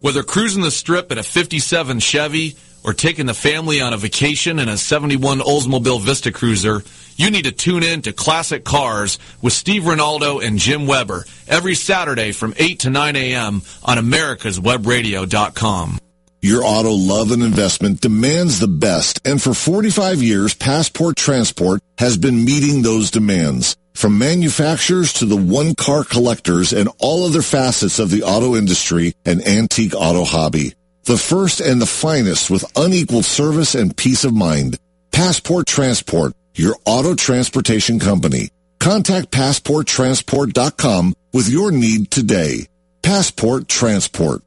[0.00, 4.58] Whether cruising the strip in a 57 Chevy or taking the family on a vacation
[4.58, 6.82] in a 71 Oldsmobile Vista Cruiser,
[7.16, 11.74] you need to tune in to Classic Cars with Steve Ronaldo and Jim Weber every
[11.74, 13.62] Saturday from 8 to 9 a.m.
[13.84, 15.98] on americaswebradio.com.
[16.42, 22.16] Your auto love and investment demands the best, and for 45 years, Passport Transport has
[22.16, 23.76] been meeting those demands.
[23.94, 29.46] From manufacturers to the one-car collectors and all other facets of the auto industry and
[29.46, 30.72] antique auto hobby.
[31.04, 34.78] The first and the finest with unequaled service and peace of mind.
[35.10, 38.50] Passport Transport, your auto transportation company.
[38.78, 42.66] Contact PassportTransport.com with your need today.
[43.02, 44.42] Passport Transport.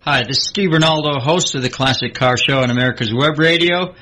[0.00, 3.94] Hi, this is Steve Ronaldo, host of the Classic Car Show on America's Web Radio.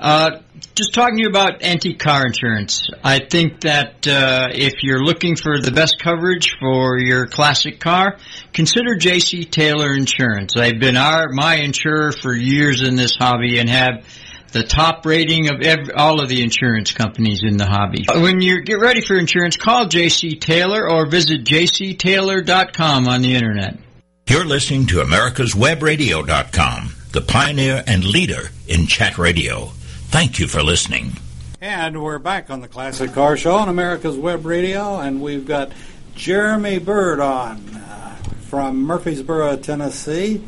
[0.00, 0.40] Uh,
[0.74, 2.88] just talking to you about anti-car insurance.
[3.04, 8.16] I think that uh, if you're looking for the best coverage for your classic car,
[8.54, 9.44] consider J.C.
[9.44, 10.54] Taylor Insurance.
[10.54, 14.06] They've been our my insurer for years in this hobby and have
[14.52, 18.06] the top rating of every, all of the insurance companies in the hobby.
[18.08, 20.36] When you get ready for insurance, call J.C.
[20.36, 23.78] Taylor or visit jctaylor.com on the internet.
[24.26, 29.72] You're listening to americaswebradio.com, the pioneer and leader in chat radio.
[30.10, 31.12] Thank you for listening.
[31.60, 35.70] And we're back on the Classic Car Show on America's Web Radio, and we've got
[36.16, 38.16] Jeremy Byrd on uh,
[38.48, 40.42] from Murfreesboro, Tennessee.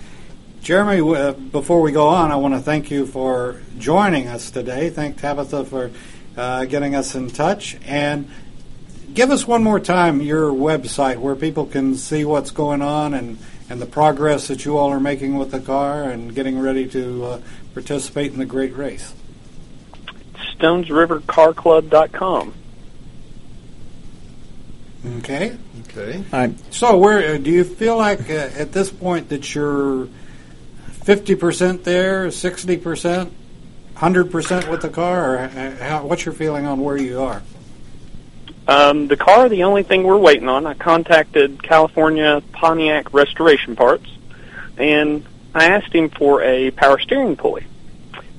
[0.62, 4.90] Jeremy, uh, before we go on, I want to thank you for joining us today.
[4.90, 5.92] Thank Tabitha for
[6.36, 7.76] uh, getting us in touch.
[7.86, 8.28] And
[9.14, 13.38] give us one more time your website where people can see what's going on and,
[13.70, 17.24] and the progress that you all are making with the car and getting ready to
[17.24, 17.40] uh,
[17.74, 19.14] participate in the great race.
[20.62, 22.54] StonesRiverCarClub.com.
[25.18, 25.56] Okay.
[25.80, 26.24] Okay.
[26.32, 26.54] All right.
[26.72, 30.06] So, where uh, do you feel like uh, at this point that you're
[31.04, 33.32] fifty percent there, sixty percent,
[33.96, 37.42] hundred percent with the car, or uh, how, what's your feeling on where you are?
[38.68, 40.66] Um, the car, the only thing we're waiting on.
[40.66, 44.06] I contacted California Pontiac Restoration Parts,
[44.78, 47.66] and I asked him for a power steering pulley,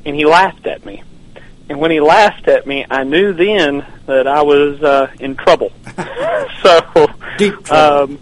[0.06, 1.04] and he laughed at me.
[1.70, 5.72] And when he laughed at me, I knew then that I was uh, in trouble.
[6.62, 7.08] so,
[7.38, 8.14] Deep trouble.
[8.14, 8.20] um,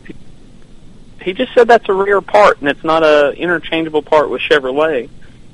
[1.21, 5.09] he just said that's a rare part, and it's not a interchangeable part with Chevrolet.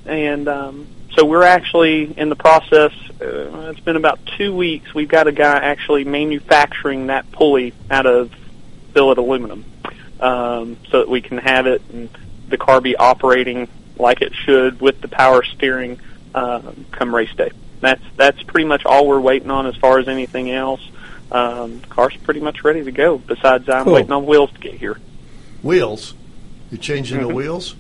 [0.05, 2.93] And um, so we're actually in the process.
[3.21, 4.93] Uh, it's been about two weeks.
[4.93, 8.31] We've got a guy actually manufacturing that pulley out of
[8.93, 9.65] billet aluminum,
[10.19, 12.09] um, so that we can have it and
[12.49, 13.67] the car be operating
[13.97, 15.99] like it should with the power steering
[16.33, 16.61] uh,
[16.91, 17.51] come race day.
[17.79, 20.81] That's that's pretty much all we're waiting on as far as anything else.
[21.31, 23.17] Um, car's pretty much ready to go.
[23.17, 23.93] Besides, I'm Cool.
[23.93, 24.97] waiting on wheels to get here.
[25.61, 26.13] Wheels.
[26.71, 27.27] You're changing Mhm.
[27.27, 27.75] the wheels?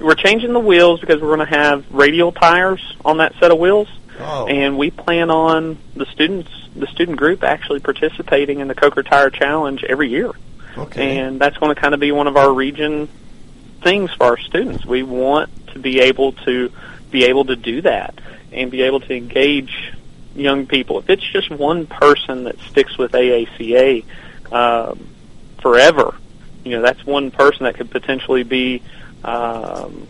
[0.00, 3.58] We're changing the wheels because we're going to have radial tires on that set of
[3.58, 3.88] wheels,
[4.20, 4.46] Oh.
[4.46, 9.30] and we plan on the students, the student group, actually participating in the Coker Tire
[9.30, 10.30] Challenge every year,
[10.78, 11.18] Okay.
[11.18, 13.08] and that's going to kind of be one of our region
[13.82, 14.86] things for our students.
[14.86, 16.70] We want to be able to
[17.10, 18.14] be able to do that
[18.54, 19.92] and be able to engage
[20.34, 20.98] young people.
[20.98, 24.04] If it's just one person that sticks with AACA
[24.52, 25.06] um,
[25.60, 26.16] forever,
[26.64, 28.82] you know, that's one person that could potentially be
[29.22, 30.06] um,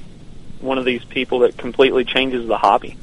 [0.60, 2.96] one of these people that completely changes the hobby.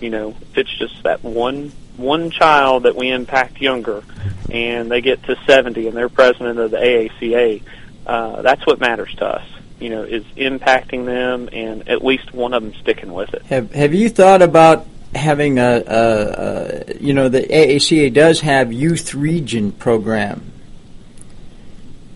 [0.00, 4.02] You know, if it's just that one one child that we impact younger,
[4.50, 7.62] and they get to 70 and they're president of the AACA,
[8.06, 9.46] uh, that's what matters to us.
[9.78, 13.42] You know, is impacting them and at least one of them sticking with it.
[13.46, 18.72] Have Have you thought about having a, a, a you know the AACA does have
[18.72, 20.52] youth region program.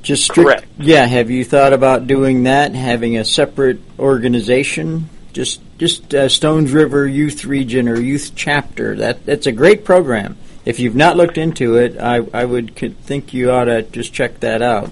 [0.03, 0.67] Just strict, Correct.
[0.79, 1.05] Yeah.
[1.05, 2.75] Have you thought about doing that?
[2.75, 5.09] Having a separate organization?
[5.33, 8.97] Just just uh, Stones River Youth Region or Youth Chapter.
[8.97, 10.37] That that's a great program.
[10.65, 14.41] If you've not looked into it, I I would think you ought to just check
[14.41, 14.91] that out.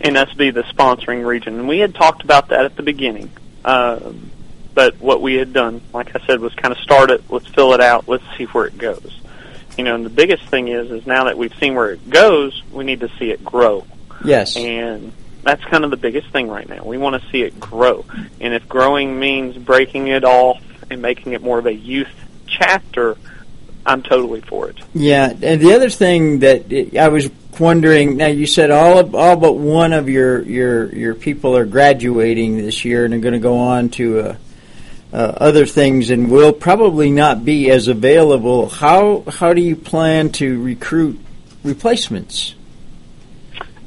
[0.00, 1.58] And us be the sponsoring region.
[1.58, 3.30] And we had talked about that at the beginning.
[3.64, 4.30] Um,
[4.74, 7.74] but what we had done, like I said, was kind of start it, let's fill
[7.74, 9.20] it out, let's see where it goes.
[9.76, 12.62] You know, and the biggest thing is, is now that we've seen where it goes,
[12.72, 13.84] we need to see it grow.
[14.24, 14.56] Yes.
[14.56, 16.84] And that's kind of the biggest thing right now.
[16.84, 18.04] We want to see it grow.
[18.40, 22.10] And if growing means breaking it off and making it more of a youth
[22.46, 23.16] chapter,
[23.86, 24.76] I'm totally for it.
[24.94, 27.28] Yeah, and the other thing that I was
[27.60, 31.66] wondering now, you said all of, all but one of your your your people are
[31.66, 34.36] graduating this year and are going to go on to uh,
[35.12, 38.68] uh, other things and will probably not be as available.
[38.68, 41.18] How how do you plan to recruit
[41.62, 42.54] replacements?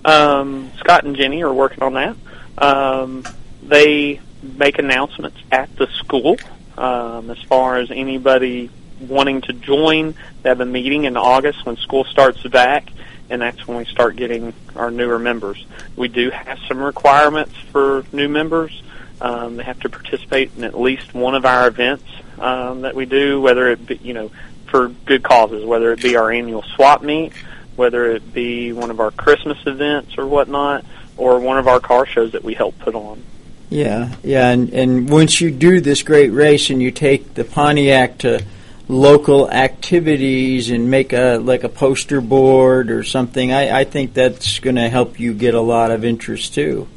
[0.03, 2.15] Um, Scott and Jenny are working on that.
[2.57, 3.24] Um,
[3.63, 6.38] they make announcements at the school
[6.78, 8.69] um, as far as anybody
[8.99, 10.15] wanting to join.
[10.41, 12.89] They have a meeting in August when school starts back,
[13.32, 15.65] and that's when we start getting our newer members.
[15.95, 18.84] We do have some requirements for new members.
[19.21, 22.03] Um, they have to participate in at least one of our events
[22.39, 24.32] um, that we do, whether it be, you know,
[24.65, 27.32] for good causes, whether it be our annual swap meet,
[27.77, 30.84] whether it be one of our Christmas events or whatnot,
[31.15, 33.23] or one of our car shows that we help put on.
[33.69, 38.17] Yeah, yeah, and, and once you do this great race and you take the Pontiac
[38.19, 38.43] to
[38.92, 44.60] local activities and make a like a poster board or something, I, I think that's
[44.60, 46.88] going to help you get a lot of interest too.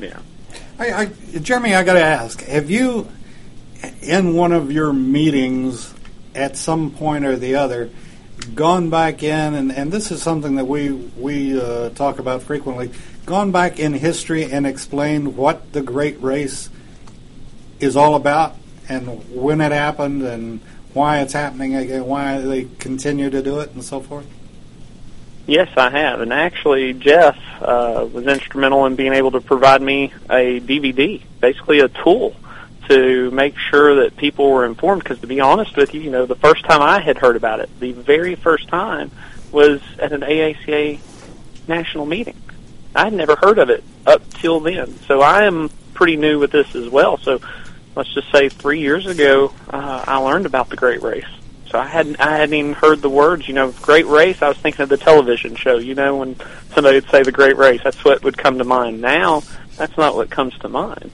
[0.00, 0.18] Yeah.
[0.78, 1.04] I, I,
[1.38, 3.08] Jeremy, I got to ask: Have you,
[4.00, 5.94] in one of your meetings,
[6.34, 7.90] at some point or the other,
[8.54, 12.90] gone back in and, and this is something that we we uh, talk about frequently?
[13.26, 16.70] Gone back in history and explained what the Great Race
[17.80, 18.56] is all about
[18.88, 20.60] and when it happened and
[20.96, 24.26] why it's happening again, why they continue to do it, and so forth.
[25.46, 30.12] Yes, I have, and actually, Jeff uh, was instrumental in being able to provide me
[30.28, 32.34] a DVD, basically a tool
[32.88, 35.02] to make sure that people were informed.
[35.02, 37.60] Because to be honest with you, you know, the first time I had heard about
[37.60, 39.10] it, the very first time,
[39.52, 40.98] was at an AACA
[41.68, 42.40] national meeting.
[42.94, 46.52] I had never heard of it up till then, so I am pretty new with
[46.52, 47.18] this as well.
[47.18, 47.40] So
[47.96, 51.24] let's just say three years ago, uh, I learned about the Great Race.
[51.70, 53.48] So I hadn't I hadn't even heard the words.
[53.48, 54.40] You know, Great Race.
[54.40, 55.78] I was thinking of the television show.
[55.78, 56.36] You know, when
[56.74, 59.00] somebody would say the Great Race, that's what would come to mind.
[59.00, 59.42] Now,
[59.76, 61.10] that's not what comes to mind.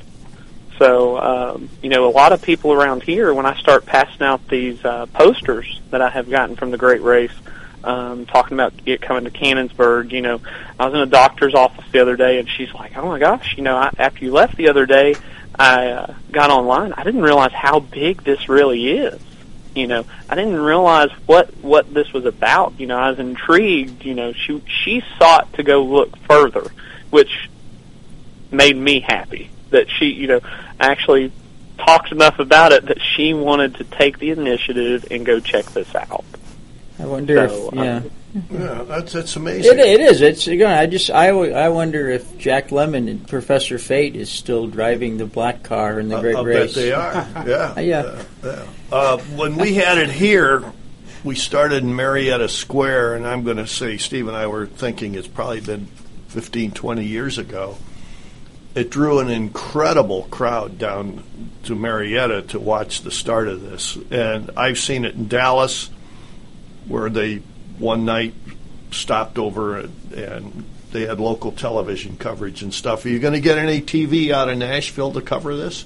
[0.78, 4.46] So, um, you know, a lot of people around here, when I start passing out
[4.48, 7.32] these uh, posters that I have gotten from the Great Race,
[7.84, 10.40] um, talking about it coming to Cannonsburgh, you know,
[10.78, 13.54] I was in a doctor's office the other day, and she's like, "Oh my gosh,
[13.56, 15.14] you know, I, after you left the other day,
[15.58, 16.92] I uh, got online.
[16.92, 19.20] I didn't realize how big this really is."
[19.74, 24.04] you know i didn't realize what what this was about you know i was intrigued
[24.04, 26.70] you know she she sought to go look further
[27.10, 27.48] which
[28.50, 30.40] made me happy that she you know
[30.78, 31.32] actually
[31.78, 35.94] talked enough about it that she wanted to take the initiative and go check this
[35.94, 36.24] out
[36.98, 38.02] i wonder So, if yeah
[38.50, 39.78] Yeah, that's that's amazing.
[39.78, 40.22] It, it is.
[40.22, 44.30] It's you know, I just I, I wonder if Jack Lemmon and Professor Fate is
[44.30, 46.74] still driving the black car in the Great I'll Race.
[46.74, 47.12] bet they are.
[47.46, 48.22] Yeah, Yeah.
[48.42, 48.66] yeah.
[48.90, 50.64] Uh, when we had it here,
[51.24, 55.14] we started in Marietta Square, and I'm going to say Steve and I were thinking
[55.14, 55.86] it's probably been
[56.28, 57.76] 15, 20 years ago.
[58.74, 61.22] It drew an incredible crowd down
[61.64, 65.90] to Marietta to watch the start of this, and I've seen it in Dallas,
[66.88, 67.42] where they
[67.82, 68.32] one night
[68.92, 73.04] stopped over and, and they had local television coverage and stuff.
[73.04, 75.84] Are you going to get any TV out of Nashville to cover this?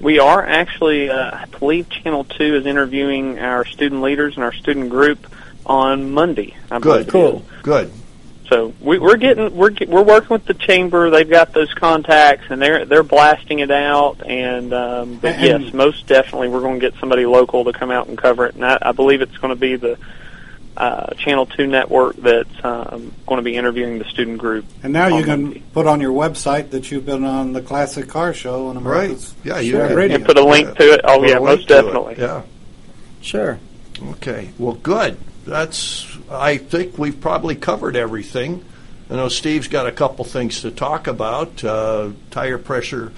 [0.00, 4.52] We are actually, uh, I believe Channel 2 is interviewing our student leaders and our
[4.52, 5.26] student group
[5.66, 6.56] on Monday.
[6.70, 7.92] I believe Good, cool, good.
[8.48, 11.10] So we, we're getting we're get- we're working with the chamber.
[11.10, 14.24] They've got those contacts, and they're they're blasting it out.
[14.26, 17.90] And um, but And- yes, most definitely, we're going to get somebody local to come
[17.90, 18.54] out and cover it.
[18.54, 19.98] And I, I believe it's going to be the
[20.78, 24.64] uh, Channel Two network that's um, going to be interviewing the student group.
[24.82, 25.62] And now you can Monday.
[25.72, 29.18] put on your website that you've been on the Classic Car Show on Right.
[29.44, 30.16] Yeah, you Web can- Radio.
[30.16, 31.00] and put a link to it.
[31.04, 31.82] Oh Put yeah, most to it.
[31.82, 32.14] definitely.
[32.18, 32.42] Yeah.
[33.20, 33.58] Sure.
[34.12, 34.50] Okay.
[34.58, 35.18] Well, good.
[35.44, 36.06] That's.
[36.30, 38.64] I think we've probably covered everything.
[39.10, 41.64] I know Steve's got a couple things to talk about.
[41.64, 43.10] Uh, tire pressure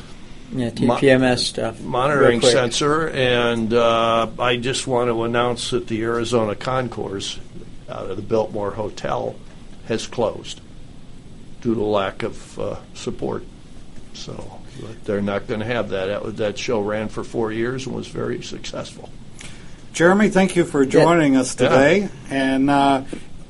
[0.52, 1.80] Yeah, Mo- TPMS stuff.
[1.80, 7.40] monitoring sensor, and uh, I just want to announce that the Arizona Concours
[7.90, 9.34] out of the Biltmore Hotel
[9.88, 10.60] has closed
[11.60, 13.44] due to lack of uh, support.
[14.14, 14.60] So
[15.04, 16.06] they're not going to have that.
[16.22, 16.36] that.
[16.36, 19.08] That show ran for four years and was very successful.
[19.92, 23.02] Jeremy, thank you for joining us today, and uh,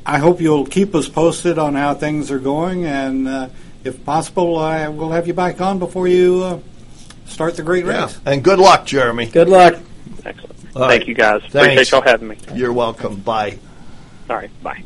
[0.06, 2.86] I hope you'll keep us posted on how things are going.
[2.86, 3.48] And uh,
[3.84, 6.58] if possible, I will have you back on before you uh,
[7.26, 8.18] start the great Yeah, race.
[8.24, 9.26] and good luck, Jeremy.
[9.26, 9.74] Good luck.
[10.24, 10.56] Excellent.
[10.74, 11.08] All Thank right.
[11.08, 11.42] you guys.
[11.42, 11.54] Thanks.
[11.54, 12.36] Appreciate y'all having me.
[12.54, 13.16] You're welcome.
[13.16, 13.58] Bye.
[14.30, 14.82] All right, bye.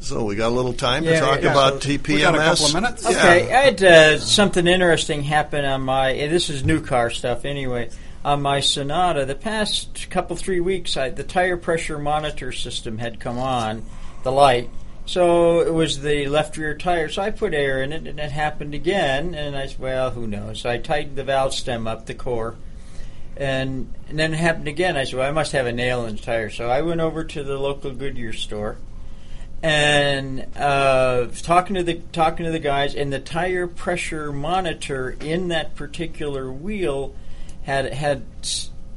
[0.00, 1.50] So we got a little time Yeah, to talk yeah.
[1.52, 2.08] about So TPMS.
[2.14, 3.02] we got a couple of minutes.
[3.04, 3.10] Yeah.
[3.10, 6.12] Okay, I had uh, something interesting happen on my.
[6.12, 7.90] This is new car stuff anyway.
[8.24, 13.20] On my Sonata, the past couple three weeks, I, the tire pressure monitor system had
[13.20, 13.84] come on,
[14.24, 14.68] the light.
[15.04, 17.08] So it was the left rear tire.
[17.08, 19.34] So I put air in it, and it happened again.
[19.36, 22.56] And I said, "Well, who knows?" So I tightened the valve stem up, the core,
[23.36, 24.96] and, and then it happened again.
[24.96, 27.24] I said, "Well, I must have a nail in the tire." So I went over
[27.24, 28.76] to the local Goodyear store
[29.62, 35.48] and uh, talking to the talking to the guys, and the tire pressure monitor in
[35.48, 37.14] that particular wheel
[37.62, 38.22] had had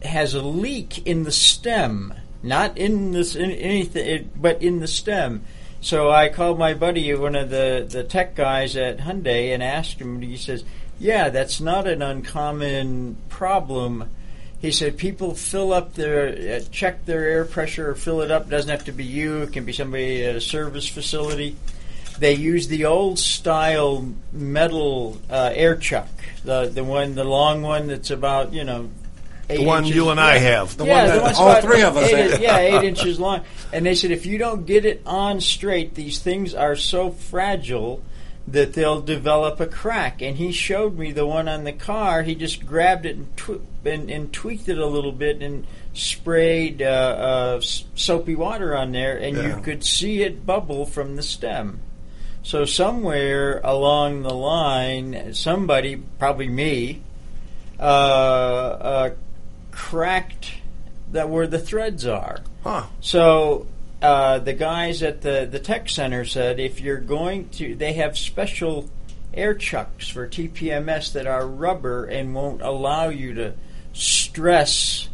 [0.04, 2.14] has a leak in the stem,
[2.44, 5.44] not in this in anything, it, but in the stem.
[5.82, 10.00] So I called my buddy, one of the the tech guys at Hyundai, and asked
[10.00, 10.22] him.
[10.22, 10.66] He says,
[11.00, 14.10] "Yeah, that's not an uncommon problem."
[14.62, 18.47] He said people fill up their uh, check their air pressure or fill it up.
[18.47, 19.43] It doesn't have to be you.
[19.43, 21.55] It can be somebody at a service facility.
[22.20, 26.10] they use the old style metal uh, air chuck,
[26.43, 28.89] the the one, the long one that's about you know.
[29.51, 30.78] Eight The one inches, you and I have.
[30.78, 32.41] The yeah, one the that one's all three of us eight, have.
[32.41, 33.41] Yeah, eight inches long.
[33.74, 38.03] And they said if you don't get it on straight, these things are so fragile
[38.52, 40.22] that they'll develop a crack.
[40.22, 42.24] And he showed me the one on the car.
[42.24, 46.82] He just grabbed it and, tw- and, and tweaked it a little bit and sprayed
[46.82, 49.56] uh, uh, soapy water on there, and Yeah.
[49.58, 51.82] you could see it bubble from the stem.
[52.43, 57.02] So somewhere along the line, somebody, probably me,
[57.80, 59.10] uh, uh,
[59.72, 60.54] cracked
[61.12, 62.39] that where the threads are.
[62.64, 62.84] Huh.
[63.02, 63.68] So
[64.02, 68.18] uh, the guys at the the tech center said if you're going to, they have
[68.18, 68.89] special
[69.34, 73.54] air chucks for TPMS that are rubber and won't allow you to
[73.93, 75.10] stress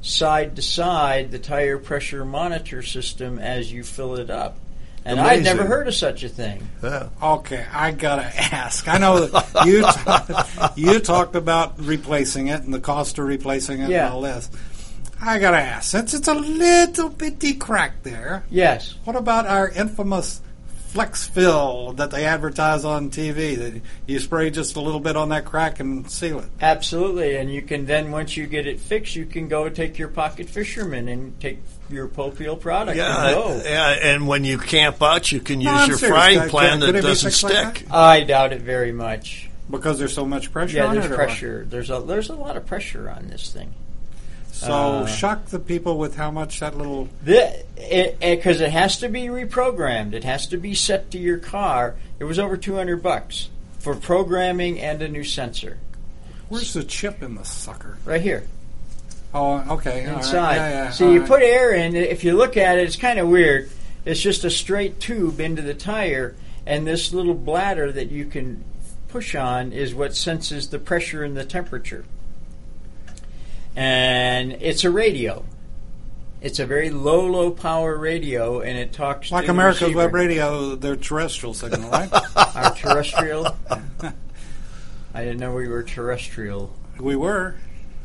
[0.00, 4.56] side to side the tire pressure monitor system as you fill it up.
[5.04, 6.68] And I'd never heard of such a thing.
[6.82, 7.08] Yeah.
[7.22, 8.86] Okay, I gotta ask.
[8.88, 13.88] I know that you you talked about replacing it and the cost of replacing it
[13.90, 14.06] Yeah.
[14.06, 14.50] and all this.
[15.20, 18.94] I gotta ask, since it's a little bitty crack there, Yes.
[19.04, 20.40] what about our infamous
[20.88, 23.56] flex fill that they advertise on TV?
[23.56, 26.46] That you spray just a little bit on that crack and seal it.
[26.60, 30.08] Absolutely, and you can then once you get it fixed, you can go take your
[30.08, 31.58] pocket fisherman and take
[31.90, 33.62] your Popeil product Yeah, and go.
[33.64, 36.16] yeah, and when you camp out, you can use I'm your serious.
[36.16, 37.86] frying Could- pan that doesn't fixed like stick.
[37.90, 39.48] I doubt it very much.
[39.70, 41.12] Because there's so much pressure Yeah, on there's it.
[41.12, 41.26] or what?
[41.26, 41.66] pressure.
[41.68, 43.74] There's a there's a lot of pressure on this thing.
[44.58, 47.08] So Uh, shock the people with how much that little.
[47.24, 50.14] Because it, it, it has to be reprogrammed.
[50.14, 51.94] It has to be set to your car.
[52.18, 55.78] It was over two hundred bucks for programming and a new sensor.
[56.48, 57.98] Where's the chip in the sucker?
[58.04, 58.48] Right here.
[59.32, 60.06] Oh, okay.
[60.06, 60.16] all right.
[60.16, 60.56] inside.
[60.56, 61.28] Yeah, yeah, so you right.
[61.28, 61.94] put air in.
[61.94, 63.70] If you look at it, it's kind of weird.
[64.04, 66.34] It's just a straight tube into the tire,
[66.66, 68.64] and this little bladder that you can
[69.08, 72.04] push on is what senses the pressure and the temperature.
[73.76, 75.44] And it's a radio.
[76.40, 79.98] It's a very low, low power radio, and it talks like to the America's receiver.
[79.98, 82.08] Web Radio, their terrestrial signal, right?
[82.54, 83.56] Our terrestrial.
[85.14, 86.74] I didn't know we were terrestrial.
[87.00, 87.56] we were.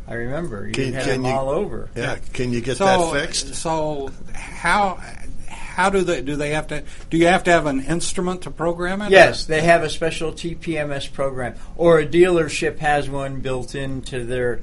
[0.07, 1.89] I remember you Can- had can them you- all over.
[1.95, 3.55] Yeah, can you get so, that fixed?
[3.55, 4.99] So how
[5.47, 8.51] how do they do they have to do you have to have an instrument to
[8.51, 9.11] program it?
[9.11, 14.61] Yes, they have a special TPMS program, or a dealership has one built into their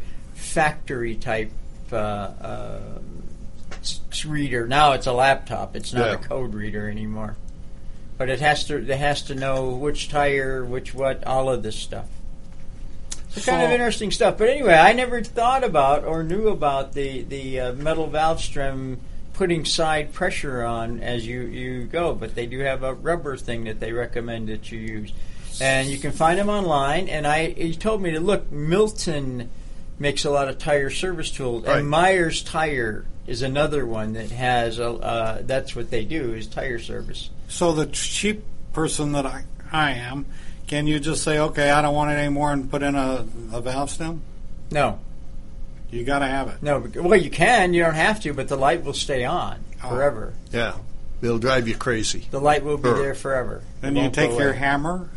[0.51, 1.51] factory type
[1.93, 2.81] uh, uh,
[4.27, 4.67] reader.
[4.67, 6.15] Now it's a laptop; it's not Yeah.
[6.15, 7.37] a code reader anymore.
[8.19, 11.77] But it has to it has to know which tire, which what, all of this
[11.77, 12.07] stuff.
[13.31, 14.37] So kind of interesting stuff.
[14.39, 18.99] But anyway, I never thought about or knew about the the uh, metal valve stem
[19.35, 22.15] putting side pressure on as you you go.
[22.15, 25.13] But they do have a rubber thing that they recommend that you use,
[25.61, 27.09] and you can find them online.
[27.09, 28.51] And I he told me to look.
[28.53, 29.49] Milton
[30.01, 31.79] makes a lot of tire service tools, Right.
[31.79, 34.89] and Myers Tire is another one that has a.
[34.91, 37.31] Uh, that's what they do is tire service.
[37.49, 38.43] So the cheap
[38.73, 40.27] person that I, I am,
[40.67, 43.61] can you just say, okay, I don't want it anymore, and put in a, a
[43.61, 44.23] valve stem?
[44.73, 44.99] No,
[45.91, 46.63] You got to have it.
[46.63, 46.79] no.
[46.97, 47.75] Well, you can.
[47.75, 49.89] You don't have to, but the light will stay on Oh.
[49.91, 50.33] forever.
[50.53, 50.75] Yeah,
[51.23, 52.27] it'll drive you crazy.
[52.31, 53.03] The light will be Sure.
[53.03, 53.63] there forever.
[53.81, 55.09] Then It you take your hammer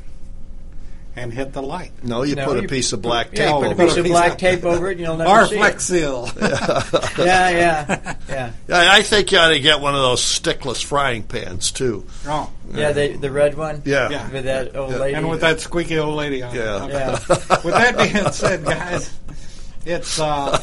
[1.16, 1.92] and hit the light.
[2.04, 4.00] No, you No, put a piece of black Yeah, tape put a over piece it.
[4.00, 6.30] of black tape over it, and you'll never Or see flex seal.
[6.36, 6.36] it.
[7.18, 8.52] Yeah, yeah, yeah.
[8.68, 12.06] Yeah, I think you ought to get one of those stickless frying pans too.
[12.28, 13.82] oh, Yeah, the the red one.
[13.86, 14.10] Yeah.
[14.10, 14.30] Yeah.
[14.32, 14.98] with that old Yeah.
[14.98, 15.14] lady.
[15.16, 16.56] and with that squeaky old lady on.
[16.56, 16.88] Yeah.
[16.88, 17.12] Yeah.
[17.12, 19.12] With that being said, guys,
[19.86, 20.60] it's uh,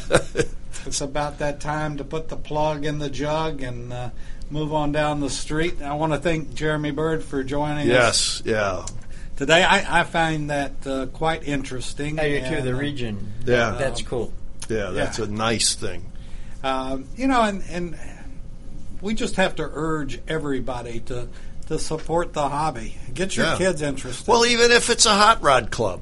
[0.87, 4.11] it's about that time to put the plug in the jug and uh,
[4.51, 5.81] move on down the street.
[5.83, 8.85] I want to thank Jeremy Byrd for joining us Yes, yeah,
[9.41, 9.65] today.
[9.65, 12.21] I, I find that uh, quite interesting.
[12.21, 12.45] I do too.
[12.47, 13.33] and, The uh, region.
[13.47, 13.71] Yeah.
[13.79, 14.33] that's cool.
[14.69, 14.91] yeah.
[14.91, 15.25] That's Yeah.
[15.25, 16.05] a nice thing.
[16.63, 17.99] Um, you know, and, and
[19.01, 21.27] we just have to urge everybody to
[21.69, 22.97] to support the hobby.
[23.15, 23.57] Get your Yeah.
[23.57, 24.27] kids interested.
[24.29, 26.01] Well, even if it's a hot rod club.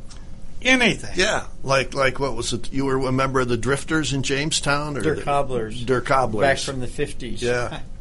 [0.63, 1.11] anything.
[1.15, 2.73] Yeah, like like what was it?
[2.73, 5.87] You were a member of the Drifters in Jamestown, or They're cobblers.
[5.87, 6.41] They're cobblers.
[6.43, 7.41] Back from the fifties.
[7.43, 7.81] yeah,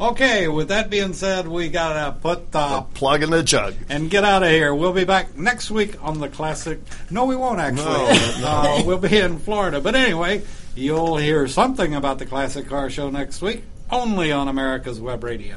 [0.00, 0.48] Okay.
[0.48, 3.74] With that being said, we gotta put the plug in the jug.
[3.88, 4.74] and get out of here.
[4.74, 6.80] We'll be back next week on the classic.
[7.10, 7.84] No, we won't actually.
[7.84, 9.80] No, Uh, we'll be in Florida.
[9.80, 10.42] But anyway,
[10.74, 15.56] you'll hear something about the Classic Car Show next week, only on America's Web Radio.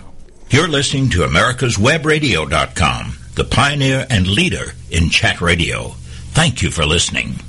[0.49, 5.89] You're listening to America'sWebRadio.com, the pioneer and leader in chat radio.
[6.35, 7.35] Thank you for listening.